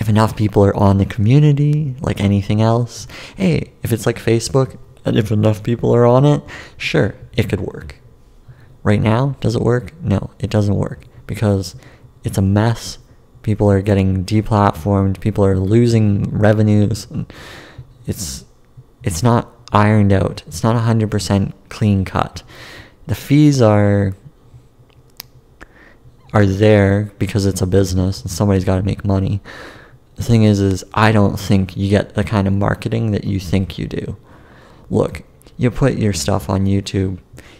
If 0.00 0.08
enough 0.08 0.36
people 0.36 0.64
are 0.64 0.76
on 0.76 0.98
the 0.98 1.06
community, 1.06 1.94
like 2.00 2.20
anything 2.20 2.60
else, 2.60 3.06
hey, 3.36 3.72
if 3.82 3.92
it's 3.92 4.06
like 4.06 4.18
Facebook 4.18 4.78
and 5.04 5.16
if 5.16 5.30
enough 5.30 5.62
people 5.62 5.94
are 5.94 6.06
on 6.06 6.24
it, 6.24 6.42
sure, 6.76 7.14
it 7.36 7.48
could 7.48 7.60
work. 7.60 7.96
Right 8.82 9.00
now, 9.00 9.36
does 9.40 9.54
it 9.54 9.62
work? 9.62 9.92
No, 10.02 10.30
it 10.38 10.50
doesn't 10.50 10.74
work 10.74 11.06
because 11.26 11.74
it's 12.22 12.38
a 12.38 12.42
mess. 12.42 12.98
People 13.42 13.70
are 13.70 13.82
getting 13.82 14.24
deplatformed. 14.24 15.20
People 15.20 15.44
are 15.44 15.58
losing 15.58 16.24
revenues. 16.30 17.06
It's 18.06 18.44
it's 19.02 19.22
not 19.22 19.52
ironed 19.72 20.12
out. 20.12 20.42
It's 20.46 20.62
not 20.62 20.76
100% 20.76 21.52
clean 21.68 22.04
cut. 22.04 22.42
The 23.06 23.14
fees 23.14 23.60
are 23.60 24.14
are 26.32 26.46
there 26.46 27.12
because 27.18 27.46
it's 27.46 27.62
a 27.62 27.66
business 27.66 28.22
and 28.22 28.30
somebody's 28.30 28.64
got 28.64 28.76
to 28.76 28.82
make 28.82 29.04
money. 29.04 29.40
The 30.16 30.22
thing 30.22 30.44
is 30.44 30.60
is 30.60 30.84
I 30.94 31.12
don't 31.12 31.38
think 31.38 31.76
you 31.76 31.88
get 31.88 32.14
the 32.14 32.24
kind 32.24 32.46
of 32.46 32.54
marketing 32.54 33.10
that 33.12 33.24
you 33.24 33.40
think 33.40 33.78
you 33.78 33.86
do. 33.86 34.16
Look, 34.90 35.22
you 35.56 35.70
put 35.70 35.94
your 35.94 36.12
stuff 36.12 36.48
on 36.48 36.66
YouTube 36.66 37.18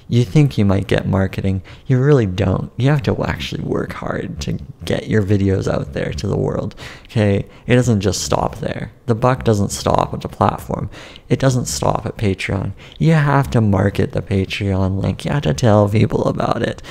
you 0.09 0.25
think 0.25 0.59
you 0.59 0.65
might 0.65 0.87
get 0.87 1.07
marketing. 1.07 1.63
You 1.87 2.01
really 2.01 2.27
don't. 2.27 2.71
You 2.77 2.91
have 2.91 3.03
to 3.05 3.25
actually 3.25 3.63
work 3.63 3.95
hard 3.95 4.41
to 4.43 4.59
get 4.85 5.09
your 5.09 5.23
videos 5.23 5.67
out 5.67 5.95
there 5.95 6.13
to 6.13 6.27
the 6.27 6.37
world. 6.37 6.75
Okay? 7.05 7.47
It 7.67 7.75
doesn't 7.75 8.01
just 8.01 8.23
stop 8.23 8.57
there. 8.57 8.93
The 9.07 9.15
buck 9.15 9.45
doesn't 9.45 9.71
stop 9.71 10.13
at 10.13 10.21
the 10.21 10.29
platform. 10.29 10.91
It 11.29 11.39
doesn't 11.39 11.67
stop 11.67 12.05
at 12.05 12.17
Patreon. 12.17 12.73
You 12.99 13.13
have 13.13 13.51
to 13.53 13.61
market 13.61 14.13
the 14.13 14.23
Patreon 14.23 15.01
link. 15.03 15.25
You 15.25 15.33
have 15.33 15.43
to 15.45 15.55
tell 15.55 15.89
people 15.89 16.25
about 16.25 16.63
it. 16.63 16.83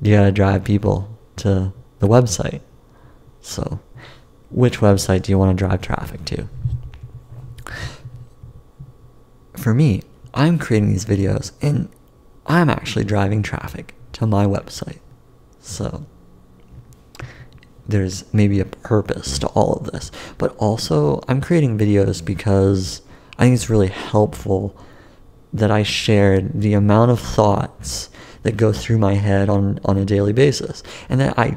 You 0.00 0.14
gotta 0.14 0.32
drive 0.32 0.64
people 0.64 1.18
to 1.36 1.72
the 1.98 2.08
website. 2.08 2.60
So, 3.48 3.80
which 4.50 4.80
website 4.80 5.22
do 5.22 5.32
you 5.32 5.38
want 5.38 5.56
to 5.56 5.64
drive 5.64 5.80
traffic 5.80 6.24
to? 6.26 6.48
For 9.56 9.72
me, 9.72 10.02
I'm 10.34 10.58
creating 10.58 10.90
these 10.90 11.06
videos 11.06 11.52
and 11.62 11.88
I'm 12.46 12.68
actually 12.68 13.04
driving 13.04 13.42
traffic 13.42 13.94
to 14.12 14.26
my 14.26 14.44
website. 14.44 14.98
So 15.60 16.04
there's 17.88 18.24
maybe 18.34 18.60
a 18.60 18.66
purpose 18.66 19.38
to 19.38 19.46
all 19.48 19.74
of 19.74 19.92
this. 19.92 20.10
But 20.36 20.54
also, 20.58 21.22
I'm 21.26 21.40
creating 21.40 21.78
videos 21.78 22.22
because 22.22 23.00
I 23.38 23.44
think 23.44 23.54
it's 23.54 23.70
really 23.70 23.88
helpful 23.88 24.76
that 25.54 25.70
I 25.70 25.82
shared 25.82 26.60
the 26.60 26.74
amount 26.74 27.10
of 27.12 27.18
thoughts 27.18 28.10
that 28.42 28.58
go 28.58 28.74
through 28.74 28.98
my 28.98 29.14
head 29.14 29.48
on, 29.48 29.80
on 29.86 29.96
a 29.96 30.04
daily 30.04 30.34
basis 30.34 30.82
and 31.08 31.18
that 31.20 31.38
I, 31.38 31.56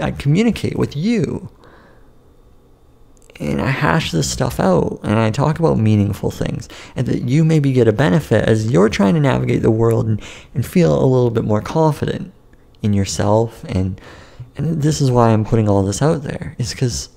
I 0.00 0.10
communicate 0.10 0.78
with 0.78 0.96
you. 0.96 1.50
And 3.40 3.60
I 3.60 3.70
hash 3.70 4.12
this 4.12 4.30
stuff 4.30 4.60
out 4.60 5.00
and 5.02 5.18
I 5.18 5.32
talk 5.32 5.58
about 5.58 5.76
meaningful 5.76 6.30
things 6.30 6.68
and 6.94 7.04
that 7.08 7.22
you 7.22 7.44
maybe 7.44 7.72
get 7.72 7.88
a 7.88 7.92
benefit 7.92 8.48
as 8.48 8.70
you're 8.70 8.88
trying 8.88 9.14
to 9.14 9.20
navigate 9.20 9.62
the 9.62 9.72
world 9.72 10.06
and, 10.06 10.22
and 10.54 10.64
feel 10.64 10.94
a 10.94 11.04
little 11.04 11.30
bit 11.30 11.42
more 11.42 11.60
confident 11.60 12.32
in 12.80 12.92
yourself. 12.92 13.64
And 13.64 14.00
and 14.56 14.82
this 14.82 15.00
is 15.00 15.10
why 15.10 15.30
I'm 15.30 15.44
putting 15.44 15.68
all 15.68 15.82
this 15.82 16.00
out 16.00 16.22
there 16.22 16.54
is 16.58 16.70
because 16.70 17.08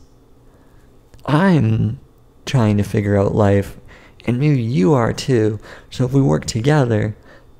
I'm 1.27 1.99
trying 2.47 2.77
to 2.77 2.83
figure 2.83 3.15
out 3.15 3.35
life 3.35 3.77
and 4.25 4.39
maybe 4.39 4.59
you 4.59 4.93
are 4.93 5.13
too. 5.13 5.59
So 5.91 6.03
if 6.03 6.13
we 6.13 6.21
work 6.21 6.45
together 6.45 7.15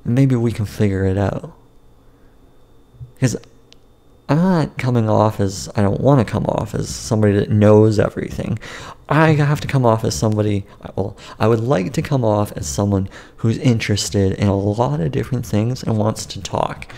maybe 0.08 0.36
we 0.36 0.52
can 0.52 0.66
figure 0.66 1.04
it 1.06 1.18
out. 1.18 1.54
Because 3.16 3.36
I'm 4.30 4.38
not 4.38 4.78
coming 4.78 5.10
off 5.10 5.40
as 5.40 5.70
I 5.76 5.82
don't 5.82 6.02
want 6.02 6.20
to 6.20 6.30
come 6.30 6.46
off 6.46 6.76
as 6.76 6.94
somebody 6.94 7.34
that 7.34 7.50
knows 7.50 7.98
everything. 7.98 8.60
I 9.08 9.32
have 9.32 9.62
to 9.62 9.68
come 9.68 9.86
off 9.86 10.04
as 10.04 10.16
somebody, 10.16 10.66
well, 10.96 11.16
I 11.40 11.48
would 11.48 11.62
like 11.62 11.94
to 11.94 12.02
come 12.02 12.26
off 12.26 12.52
as 12.58 12.68
someone 12.68 13.08
who's 13.38 13.58
interested 13.58 14.34
in 14.34 14.48
a 14.48 14.58
lot 14.58 15.00
of 15.00 15.12
different 15.14 15.46
things 15.46 15.82
and 15.82 15.98
wants 15.98 16.26
to 16.26 16.42
talk 16.42 16.92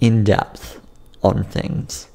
in 0.00 0.24
depth 0.24 0.80
on 1.22 1.44
things 1.44 2.08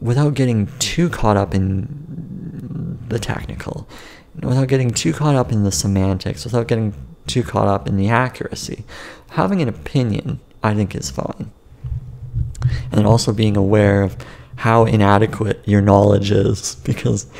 without 0.00 0.34
getting 0.34 0.68
too 0.78 1.08
caught 1.08 1.36
up 1.36 1.54
in 1.54 2.98
the 3.08 3.18
technical, 3.18 3.88
without 4.42 4.68
getting 4.68 4.90
too 4.90 5.12
caught 5.12 5.34
up 5.34 5.52
in 5.52 5.62
the 5.64 5.72
semantics, 5.72 6.44
without 6.44 6.66
getting 6.66 6.94
too 7.26 7.42
caught 7.42 7.68
up 7.68 7.88
in 7.88 7.96
the 7.96 8.08
accuracy. 8.08 8.84
Having 9.30 9.62
an 9.62 9.68
opinion 9.68 10.40
I 10.62 10.74
think 10.74 10.94
is 10.94 11.10
fine. 11.10 11.50
And 12.92 13.06
also 13.06 13.32
being 13.32 13.56
aware 13.56 14.02
of 14.02 14.16
how 14.56 14.84
inadequate 14.84 15.62
your 15.66 15.80
knowledge 15.80 16.30
is 16.30 16.74
because 16.84 17.30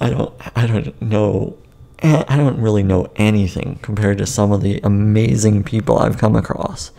I 0.00 0.10
don't 0.10 0.32
I 0.56 0.66
don't 0.66 1.00
know 1.02 1.56
I 2.02 2.36
don't 2.36 2.60
really 2.60 2.82
know 2.82 3.10
anything 3.16 3.78
compared 3.82 4.18
to 4.18 4.26
some 4.26 4.50
of 4.50 4.60
the 4.60 4.80
amazing 4.82 5.62
people 5.62 5.98
I've 5.98 6.18
come 6.18 6.34
across. 6.34 6.90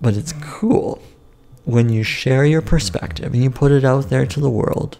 But 0.00 0.16
it's 0.16 0.32
cool 0.40 1.00
when 1.64 1.90
you 1.90 2.02
share 2.02 2.44
your 2.44 2.60
perspective 2.60 3.32
and 3.32 3.42
you 3.42 3.50
put 3.50 3.70
it 3.70 3.84
out 3.84 4.10
there 4.10 4.26
to 4.26 4.40
the 4.40 4.50
world 4.50 4.98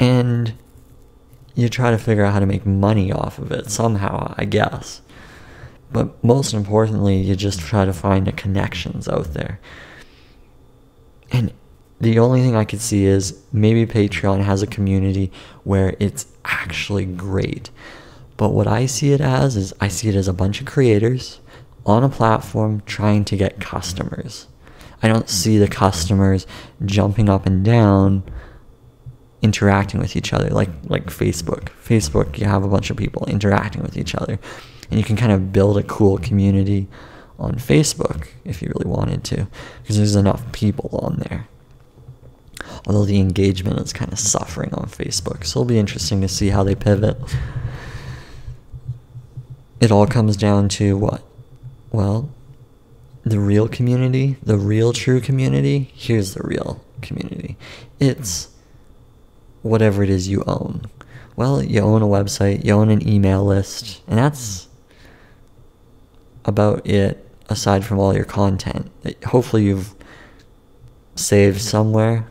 and 0.00 0.54
you 1.54 1.68
try 1.68 1.92
to 1.92 1.98
figure 1.98 2.24
out 2.24 2.32
how 2.32 2.40
to 2.40 2.46
make 2.46 2.66
money 2.66 3.12
off 3.12 3.38
of 3.38 3.52
it 3.52 3.70
somehow, 3.70 4.34
I 4.36 4.44
guess. 4.44 5.02
But 5.94 6.24
most 6.24 6.54
importantly, 6.54 7.18
you 7.18 7.36
just 7.36 7.60
try 7.60 7.84
to 7.84 7.92
find 7.92 8.26
the 8.26 8.32
connections 8.32 9.08
out 9.08 9.32
there. 9.32 9.60
And 11.30 11.52
the 12.00 12.18
only 12.18 12.42
thing 12.42 12.56
I 12.56 12.64
could 12.64 12.80
see 12.80 13.04
is 13.04 13.40
maybe 13.52 13.86
Patreon 13.86 14.42
has 14.42 14.60
a 14.60 14.66
community 14.66 15.30
where 15.62 15.94
it's 16.00 16.26
actually 16.44 17.04
great. 17.04 17.70
But 18.36 18.48
what 18.48 18.66
I 18.66 18.86
see 18.86 19.12
it 19.12 19.20
as 19.20 19.56
is 19.56 19.72
I 19.80 19.86
see 19.86 20.08
it 20.08 20.16
as 20.16 20.26
a 20.26 20.32
bunch 20.32 20.60
of 20.60 20.66
creators 20.66 21.38
on 21.86 22.02
a 22.02 22.08
platform 22.08 22.82
trying 22.86 23.24
to 23.26 23.36
get 23.36 23.60
customers. 23.60 24.48
I 25.00 25.06
don't 25.06 25.30
see 25.30 25.58
the 25.58 25.68
customers 25.68 26.44
jumping 26.84 27.28
up 27.28 27.46
and 27.46 27.64
down 27.64 28.24
interacting 29.44 30.00
with 30.00 30.16
each 30.16 30.32
other 30.32 30.48
like 30.48 30.70
like 30.84 31.06
Facebook. 31.06 31.68
Facebook 31.84 32.38
you 32.38 32.46
have 32.46 32.64
a 32.64 32.68
bunch 32.68 32.90
of 32.90 32.96
people 32.96 33.24
interacting 33.26 33.82
with 33.82 33.96
each 33.96 34.14
other 34.14 34.38
and 34.90 34.98
you 34.98 35.04
can 35.04 35.16
kind 35.16 35.32
of 35.32 35.52
build 35.52 35.78
a 35.78 35.82
cool 35.82 36.18
community 36.18 36.88
on 37.38 37.54
Facebook 37.54 38.28
if 38.44 38.62
you 38.62 38.72
really 38.74 38.88
wanted 38.88 39.24
to, 39.24 39.46
because 39.82 39.96
there's 39.96 40.14
enough 40.14 40.52
people 40.52 40.90
on 41.02 41.16
there. 41.28 41.48
Although 42.86 43.04
the 43.04 43.18
engagement 43.18 43.78
is 43.80 43.92
kind 43.92 44.12
of 44.12 44.18
suffering 44.18 44.72
on 44.74 44.86
Facebook, 44.86 45.44
so 45.44 45.60
it'll 45.60 45.64
be 45.64 45.78
interesting 45.78 46.20
to 46.20 46.28
see 46.28 46.50
how 46.50 46.62
they 46.62 46.74
pivot. 46.74 47.16
It 49.80 49.90
all 49.90 50.06
comes 50.06 50.36
down 50.36 50.68
to 50.70 50.96
what? 50.96 51.22
Well, 51.92 52.30
the 53.24 53.40
real 53.40 53.68
community, 53.68 54.36
the 54.42 54.56
real 54.56 54.92
true 54.92 55.20
community, 55.20 55.90
here's 55.94 56.34
the 56.34 56.42
real 56.42 56.84
community. 57.02 57.56
It's 57.98 58.48
whatever 59.64 60.02
it 60.02 60.10
is 60.10 60.28
you 60.28 60.44
own. 60.46 60.82
Well, 61.36 61.62
you 61.62 61.80
own 61.80 62.02
a 62.02 62.06
website, 62.06 62.64
you 62.64 62.72
own 62.74 62.90
an 62.90 63.06
email 63.08 63.44
list, 63.44 64.02
and 64.06 64.18
that's 64.18 64.68
about 66.44 66.86
it 66.86 67.26
aside 67.48 67.84
from 67.84 67.98
all 67.98 68.14
your 68.14 68.26
content. 68.26 68.90
Hopefully 69.24 69.64
you've 69.64 69.94
saved 71.16 71.60
somewhere 71.60 72.26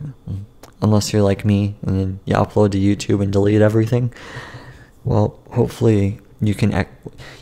unless 0.81 1.11
you're 1.11 1.23
like 1.23 1.43
me 1.43 1.75
and 1.81 1.99
then 1.99 2.19
you 2.25 2.35
upload 2.35 2.71
to 2.71 2.77
YouTube 2.77 3.21
and 3.21 3.33
delete 3.33 3.61
everything. 3.61 4.13
Well 5.03 5.39
hopefully 5.51 6.19
you 6.41 6.53
can 6.53 6.85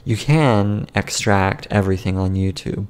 you 0.05 0.15
can 0.15 0.87
extract 0.95 1.67
everything 1.71 2.17
on 2.17 2.35
YouTube 2.35 2.87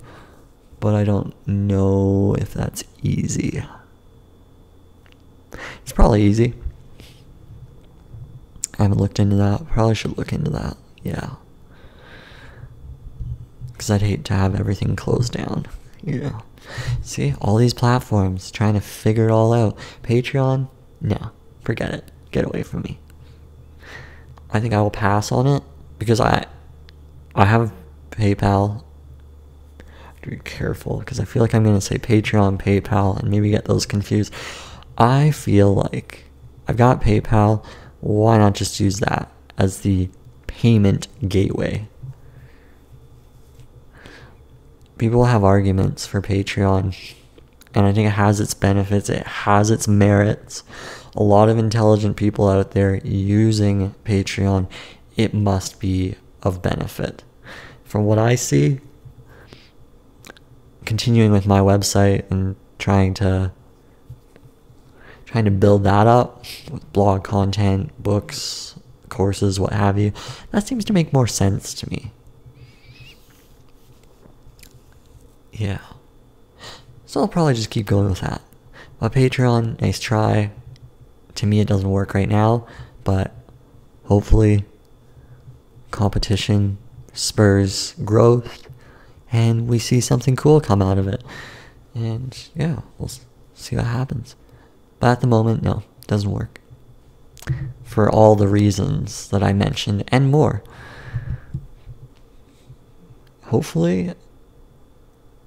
but 0.79 0.93
I 0.93 1.03
don't 1.03 1.33
know 1.47 2.35
if 2.37 2.53
that's 2.53 2.83
easy. 3.01 3.63
It's 5.83 5.93
probably 5.93 6.23
easy 6.23 6.53
haven't 8.83 8.97
looked 8.99 9.19
into 9.19 9.35
that 9.35 9.67
probably 9.67 9.95
should 9.95 10.17
look 10.17 10.33
into 10.33 10.51
that 10.51 10.77
yeah 11.03 11.35
because 13.81 13.89
I'd 13.89 14.01
hate 14.03 14.23
to 14.25 14.35
have 14.35 14.53
everything 14.53 14.95
closed 14.95 15.33
down. 15.33 15.65
Yeah. 16.03 16.41
See, 17.01 17.33
all 17.41 17.57
these 17.57 17.73
platforms 17.73 18.51
trying 18.51 18.75
to 18.75 18.79
figure 18.79 19.29
it 19.29 19.31
all 19.31 19.53
out. 19.53 19.75
Patreon, 20.03 20.69
no, 21.01 21.31
forget 21.61 21.91
it. 21.91 22.11
Get 22.29 22.45
away 22.45 22.61
from 22.61 22.83
me. 22.83 22.99
I 24.51 24.59
think 24.59 24.75
I 24.75 24.81
will 24.81 24.91
pass 24.91 25.31
on 25.31 25.47
it 25.47 25.63
because 25.97 26.19
I, 26.19 26.45
I 27.33 27.45
have 27.45 27.73
PayPal. 28.11 28.83
to 30.21 30.29
be 30.29 30.37
careful 30.37 30.99
because 30.99 31.19
I 31.19 31.25
feel 31.25 31.41
like 31.41 31.55
I'm 31.55 31.63
gonna 31.63 31.81
say 31.81 31.97
Patreon, 31.97 32.61
PayPal, 32.61 33.19
and 33.19 33.31
maybe 33.31 33.49
get 33.49 33.65
those 33.65 33.87
confused. 33.87 34.31
I 34.95 35.31
feel 35.31 35.73
like 35.73 36.25
I've 36.67 36.77
got 36.77 37.01
PayPal. 37.01 37.65
Why 38.01 38.37
not 38.37 38.55
just 38.55 38.79
use 38.79 38.99
that 38.99 39.31
as 39.57 39.81
the 39.81 40.09
payment 40.47 41.07
gateway? 41.27 41.87
people 45.01 45.25
have 45.25 45.43
arguments 45.43 46.05
for 46.05 46.21
Patreon, 46.21 46.95
and 47.73 47.85
I 47.87 47.91
think 47.91 48.07
it 48.07 48.11
has 48.11 48.39
its 48.39 48.53
benefits, 48.53 49.09
it 49.09 49.25
has 49.25 49.71
its 49.71 49.87
merits. 49.87 50.63
A 51.15 51.23
lot 51.23 51.49
of 51.49 51.57
intelligent 51.57 52.17
people 52.17 52.47
out 52.47 52.71
there 52.71 52.97
using 53.03 53.95
Patreon, 54.05 54.69
it 55.17 55.33
must 55.33 55.79
be 55.79 56.17
of 56.43 56.61
benefit. 56.61 57.23
From 57.83 58.05
what 58.05 58.19
I 58.19 58.35
see, 58.35 58.79
continuing 60.85 61.31
with 61.31 61.47
my 61.47 61.61
website 61.61 62.29
and 62.29 62.55
trying 62.77 63.15
to 63.15 63.51
trying 65.31 65.45
to 65.45 65.51
build 65.51 65.83
that 65.85 66.07
up 66.07 66.45
with 66.69 66.91
blog 66.91 67.23
content, 67.23 67.91
books, 68.01 68.75
courses, 69.09 69.59
what 69.59 69.73
have 69.73 69.97
you, 69.97 70.11
that 70.51 70.67
seems 70.67 70.83
to 70.85 70.93
make 70.93 71.13
more 71.13 71.27
sense 71.27 71.73
to 71.75 71.89
me. 71.89 72.11
Yeah. 75.51 75.79
So 77.05 77.21
I'll 77.21 77.27
probably 77.27 77.53
just 77.53 77.69
keep 77.69 77.85
going 77.85 78.09
with 78.09 78.19
that. 78.21 78.41
My 78.99 79.09
Patreon, 79.09 79.79
nice 79.81 79.99
try. 79.99 80.51
To 81.35 81.45
me, 81.45 81.59
it 81.59 81.67
doesn't 81.67 81.89
work 81.89 82.13
right 82.13 82.29
now, 82.29 82.67
but 83.03 83.33
hopefully, 84.05 84.65
competition 85.91 86.77
spurs 87.13 87.93
growth 88.05 88.67
and 89.31 89.67
we 89.67 89.79
see 89.79 89.99
something 90.01 90.35
cool 90.35 90.61
come 90.61 90.81
out 90.81 90.97
of 90.97 91.07
it. 91.07 91.23
And 91.93 92.37
yeah, 92.55 92.81
we'll 92.97 93.11
see 93.53 93.75
what 93.75 93.85
happens. 93.85 94.35
But 95.01 95.09
at 95.09 95.19
the 95.21 95.27
moment, 95.27 95.63
no, 95.63 95.83
doesn't 96.07 96.31
work. 96.31 96.61
For 97.83 98.09
all 98.09 98.35
the 98.35 98.47
reasons 98.47 99.27
that 99.29 99.43
I 99.43 99.51
mentioned 99.51 100.05
and 100.07 100.31
more. 100.31 100.63
Hopefully, 103.45 104.13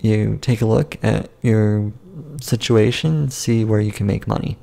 you 0.01 0.39
take 0.43 0.61
a 0.61 0.67
look 0.67 1.03
at 1.03 1.31
your 1.41 1.93
situation, 2.43 3.31
see 3.31 3.65
where 3.65 3.81
you 3.81 3.93
can 3.93 4.07
make 4.07 4.27
money. 4.27 4.59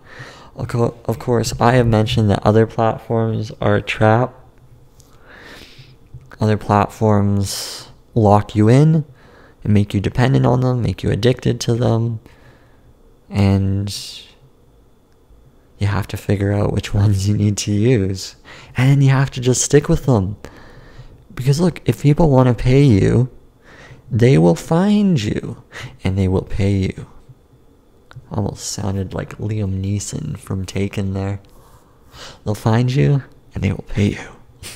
Of 0.55 1.17
course, 1.17 1.53
I 1.59 1.71
have 1.73 1.87
mentioned 1.87 2.29
that 2.29 2.45
other 2.45 2.67
platforms 2.67 3.51
are 3.59 3.77
a 3.77 3.81
trap. 3.81 4.35
Other 6.39 6.57
platforms 6.57 7.87
lock 8.13 8.55
you 8.55 8.67
in 8.67 9.05
and 9.63 9.73
make 9.73 9.93
you 9.93 10.01
dependent 10.01 10.45
on 10.45 10.59
them, 10.61 10.81
make 10.81 11.01
you 11.01 11.09
addicted 11.09 11.59
to 11.61 11.75
them. 11.75 12.19
And 13.29 13.91
you 15.81 15.87
have 15.87 16.07
to 16.07 16.15
figure 16.15 16.53
out 16.53 16.71
which 16.71 16.93
ones 16.93 17.27
you 17.27 17.35
need 17.35 17.57
to 17.57 17.71
use. 17.71 18.35
And 18.77 19.03
you 19.03 19.09
have 19.09 19.31
to 19.31 19.41
just 19.41 19.63
stick 19.63 19.89
with 19.89 20.05
them. 20.05 20.37
Because 21.33 21.59
look, 21.59 21.81
if 21.85 22.03
people 22.03 22.29
want 22.29 22.55
to 22.55 22.63
pay 22.63 22.83
you, 22.83 23.31
they 24.11 24.37
will 24.37 24.55
find 24.55 25.21
you 25.21 25.63
and 26.03 26.17
they 26.17 26.27
will 26.27 26.43
pay 26.43 26.71
you. 26.71 27.07
Almost 28.29 28.65
sounded 28.65 29.15
like 29.15 29.37
Liam 29.39 29.81
Neeson 29.81 30.37
from 30.37 30.65
Taken 30.65 31.13
there. 31.13 31.39
They'll 32.45 32.53
find 32.53 32.93
you 32.93 33.23
and 33.55 33.63
they 33.63 33.71
will 33.71 33.85
pay 33.87 34.09
you. 34.11 34.27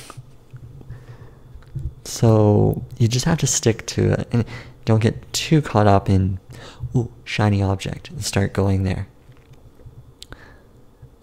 So 2.04 2.84
you 2.98 3.08
just 3.08 3.24
have 3.24 3.38
to 3.38 3.48
stick 3.48 3.84
to 3.88 4.12
it 4.12 4.28
and 4.30 4.44
don't 4.84 5.02
get 5.02 5.32
too 5.32 5.60
caught 5.60 5.88
up 5.88 6.08
in, 6.08 6.38
ooh, 6.94 7.12
shiny 7.24 7.60
object 7.60 8.10
and 8.10 8.24
start 8.24 8.52
going 8.52 8.84
there. 8.84 9.08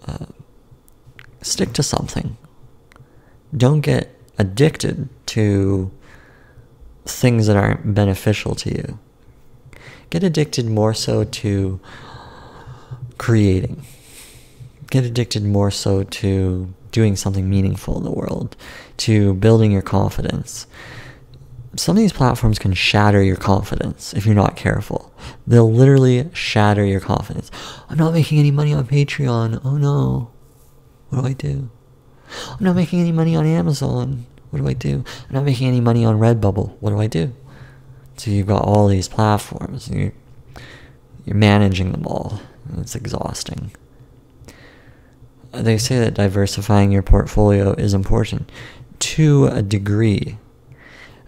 Uh, 0.06 0.26
stick 1.42 1.72
to 1.74 1.82
something. 1.82 2.36
Don't 3.56 3.80
get 3.80 4.14
addicted 4.38 5.08
to 5.26 5.90
things 7.06 7.46
that 7.46 7.56
aren't 7.56 7.94
beneficial 7.94 8.54
to 8.56 8.70
you. 8.70 8.98
Get 10.10 10.22
addicted 10.22 10.66
more 10.66 10.94
so 10.94 11.24
to 11.24 11.80
creating. 13.18 13.84
Get 14.90 15.04
addicted 15.04 15.44
more 15.44 15.70
so 15.70 16.04
to 16.04 16.72
doing 16.92 17.16
something 17.16 17.50
meaningful 17.50 17.98
in 17.98 18.04
the 18.04 18.10
world, 18.10 18.56
to 18.98 19.34
building 19.34 19.72
your 19.72 19.82
confidence. 19.82 20.66
Some 21.76 21.96
of 21.96 22.00
these 22.00 22.12
platforms 22.12 22.58
can 22.58 22.72
shatter 22.72 23.22
your 23.22 23.36
confidence 23.36 24.14
if 24.14 24.26
you're 24.26 24.34
not 24.34 24.56
careful. 24.56 25.12
They'll 25.46 25.70
literally 25.70 26.30
shatter 26.32 26.84
your 26.84 27.00
confidence. 27.00 27.50
I'm 27.88 27.98
not 27.98 28.12
making 28.12 28.38
any 28.38 28.50
money 28.50 28.72
on 28.72 28.86
Patreon. 28.86 29.60
Oh 29.64 29.76
no. 29.76 30.30
What 31.08 31.22
do 31.22 31.26
I 31.26 31.32
do? 31.32 31.70
I'm 32.50 32.64
not 32.64 32.76
making 32.76 33.00
any 33.00 33.12
money 33.12 33.36
on 33.36 33.46
Amazon. 33.46 34.26
What 34.50 34.60
do 34.60 34.68
I 34.68 34.72
do? 34.72 35.04
I'm 35.28 35.34
not 35.34 35.44
making 35.44 35.68
any 35.68 35.80
money 35.80 36.04
on 36.04 36.18
Redbubble. 36.18 36.76
What 36.80 36.90
do 36.90 37.00
I 37.00 37.06
do? 37.06 37.32
So 38.16 38.30
you've 38.30 38.46
got 38.46 38.62
all 38.62 38.86
these 38.86 39.08
platforms. 39.08 39.88
You're, 39.88 40.12
you're 41.24 41.36
managing 41.36 41.92
them 41.92 42.06
all. 42.06 42.40
It's 42.78 42.94
exhausting 42.94 43.72
they 45.62 45.78
say 45.78 45.98
that 46.00 46.14
diversifying 46.14 46.90
your 46.90 47.02
portfolio 47.02 47.72
is 47.74 47.94
important 47.94 48.50
to 48.98 49.46
a 49.46 49.62
degree 49.62 50.38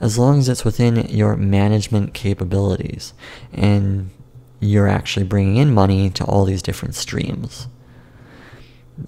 as 0.01 0.19
long 0.19 0.39
as 0.39 0.49
it's 0.49 0.65
within 0.65 0.97
your 1.09 1.37
management 1.37 2.15
capabilities 2.15 3.15
and 3.53 4.11
you're 4.61 4.89
actually 4.89 5.25
bringing 5.25 5.57
in 5.57 5.73
money 5.73 6.11
to 6.11 6.25
all 6.25 6.45
these 6.45 6.63
different 6.63 6.95
streams. 6.95 7.69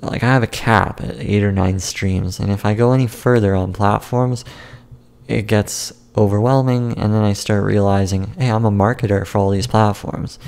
Like 0.03 0.23
I 0.23 0.27
have 0.27 0.43
a 0.43 0.49
cap 0.49 1.01
at 1.01 1.19
8 1.19 1.43
or 1.43 1.53
9 1.53 1.79
streams 1.81 2.39
and 2.39 2.51
if 2.51 2.65
I 2.65 2.75
go 2.75 2.93
any 2.93 3.07
further 3.07 3.55
on 3.55 3.73
platforms 3.73 4.45
it 5.27 5.43
gets 5.43 5.93
overwhelming 6.17 6.99
and 6.99 7.13
then 7.13 7.23
I 7.23 7.33
start 7.33 7.65
realizing, 7.65 8.29
"Hey, 8.39 8.51
I'm 8.51 8.65
a 8.65 8.71
marketer 8.71 9.27
for 9.27 9.39
all 9.39 9.51
these 9.51 9.67
platforms." 9.67 10.39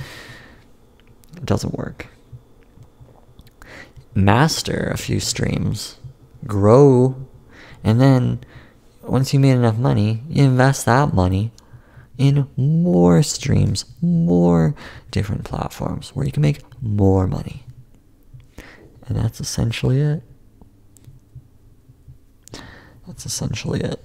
It 1.36 1.44
doesn't 1.44 1.76
work 1.76 2.08
master 4.14 4.90
a 4.92 4.98
few 4.98 5.20
streams, 5.20 5.96
grow, 6.46 7.16
and 7.82 8.00
then 8.00 8.40
once 9.10 9.34
you 9.34 9.40
made 9.40 9.52
enough 9.52 9.76
money, 9.76 10.22
you 10.28 10.44
invest 10.44 10.86
that 10.86 11.12
money 11.12 11.50
in 12.16 12.48
more 12.56 13.22
streams, 13.22 13.84
more 14.00 14.74
different 15.10 15.42
platforms 15.42 16.10
where 16.10 16.24
you 16.24 16.30
can 16.30 16.42
make 16.42 16.60
more 16.80 17.26
money. 17.26 17.64
And 19.06 19.16
that's 19.16 19.40
essentially 19.40 20.00
it. 20.00 20.22
That's 23.06 23.26
essentially 23.26 23.80
it. 23.80 24.04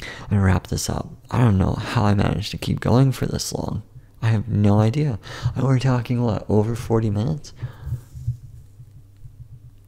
I'm 0.00 0.28
gonna 0.30 0.42
wrap 0.42 0.68
this 0.68 0.88
up. 0.88 1.08
I 1.30 1.38
don't 1.38 1.58
know 1.58 1.72
how 1.72 2.04
I 2.04 2.14
managed 2.14 2.52
to 2.52 2.58
keep 2.58 2.78
going 2.78 3.10
for 3.10 3.26
this 3.26 3.52
long. 3.52 3.82
I 4.22 4.28
have 4.28 4.46
no 4.48 4.78
idea. 4.78 5.18
We're 5.60 5.80
talking 5.80 6.22
what 6.22 6.46
over 6.48 6.76
40 6.76 7.10
minutes. 7.10 7.52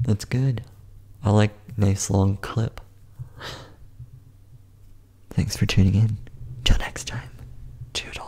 That's 0.00 0.24
good. 0.24 0.64
I 1.22 1.30
like 1.30 1.52
nice 1.76 2.10
long 2.10 2.38
clip. 2.38 2.80
Thanks 5.38 5.56
for 5.56 5.66
tuning 5.66 5.94
in. 5.94 6.18
Till 6.64 6.78
next 6.78 7.06
time. 7.06 7.30
Toodles. 7.92 8.27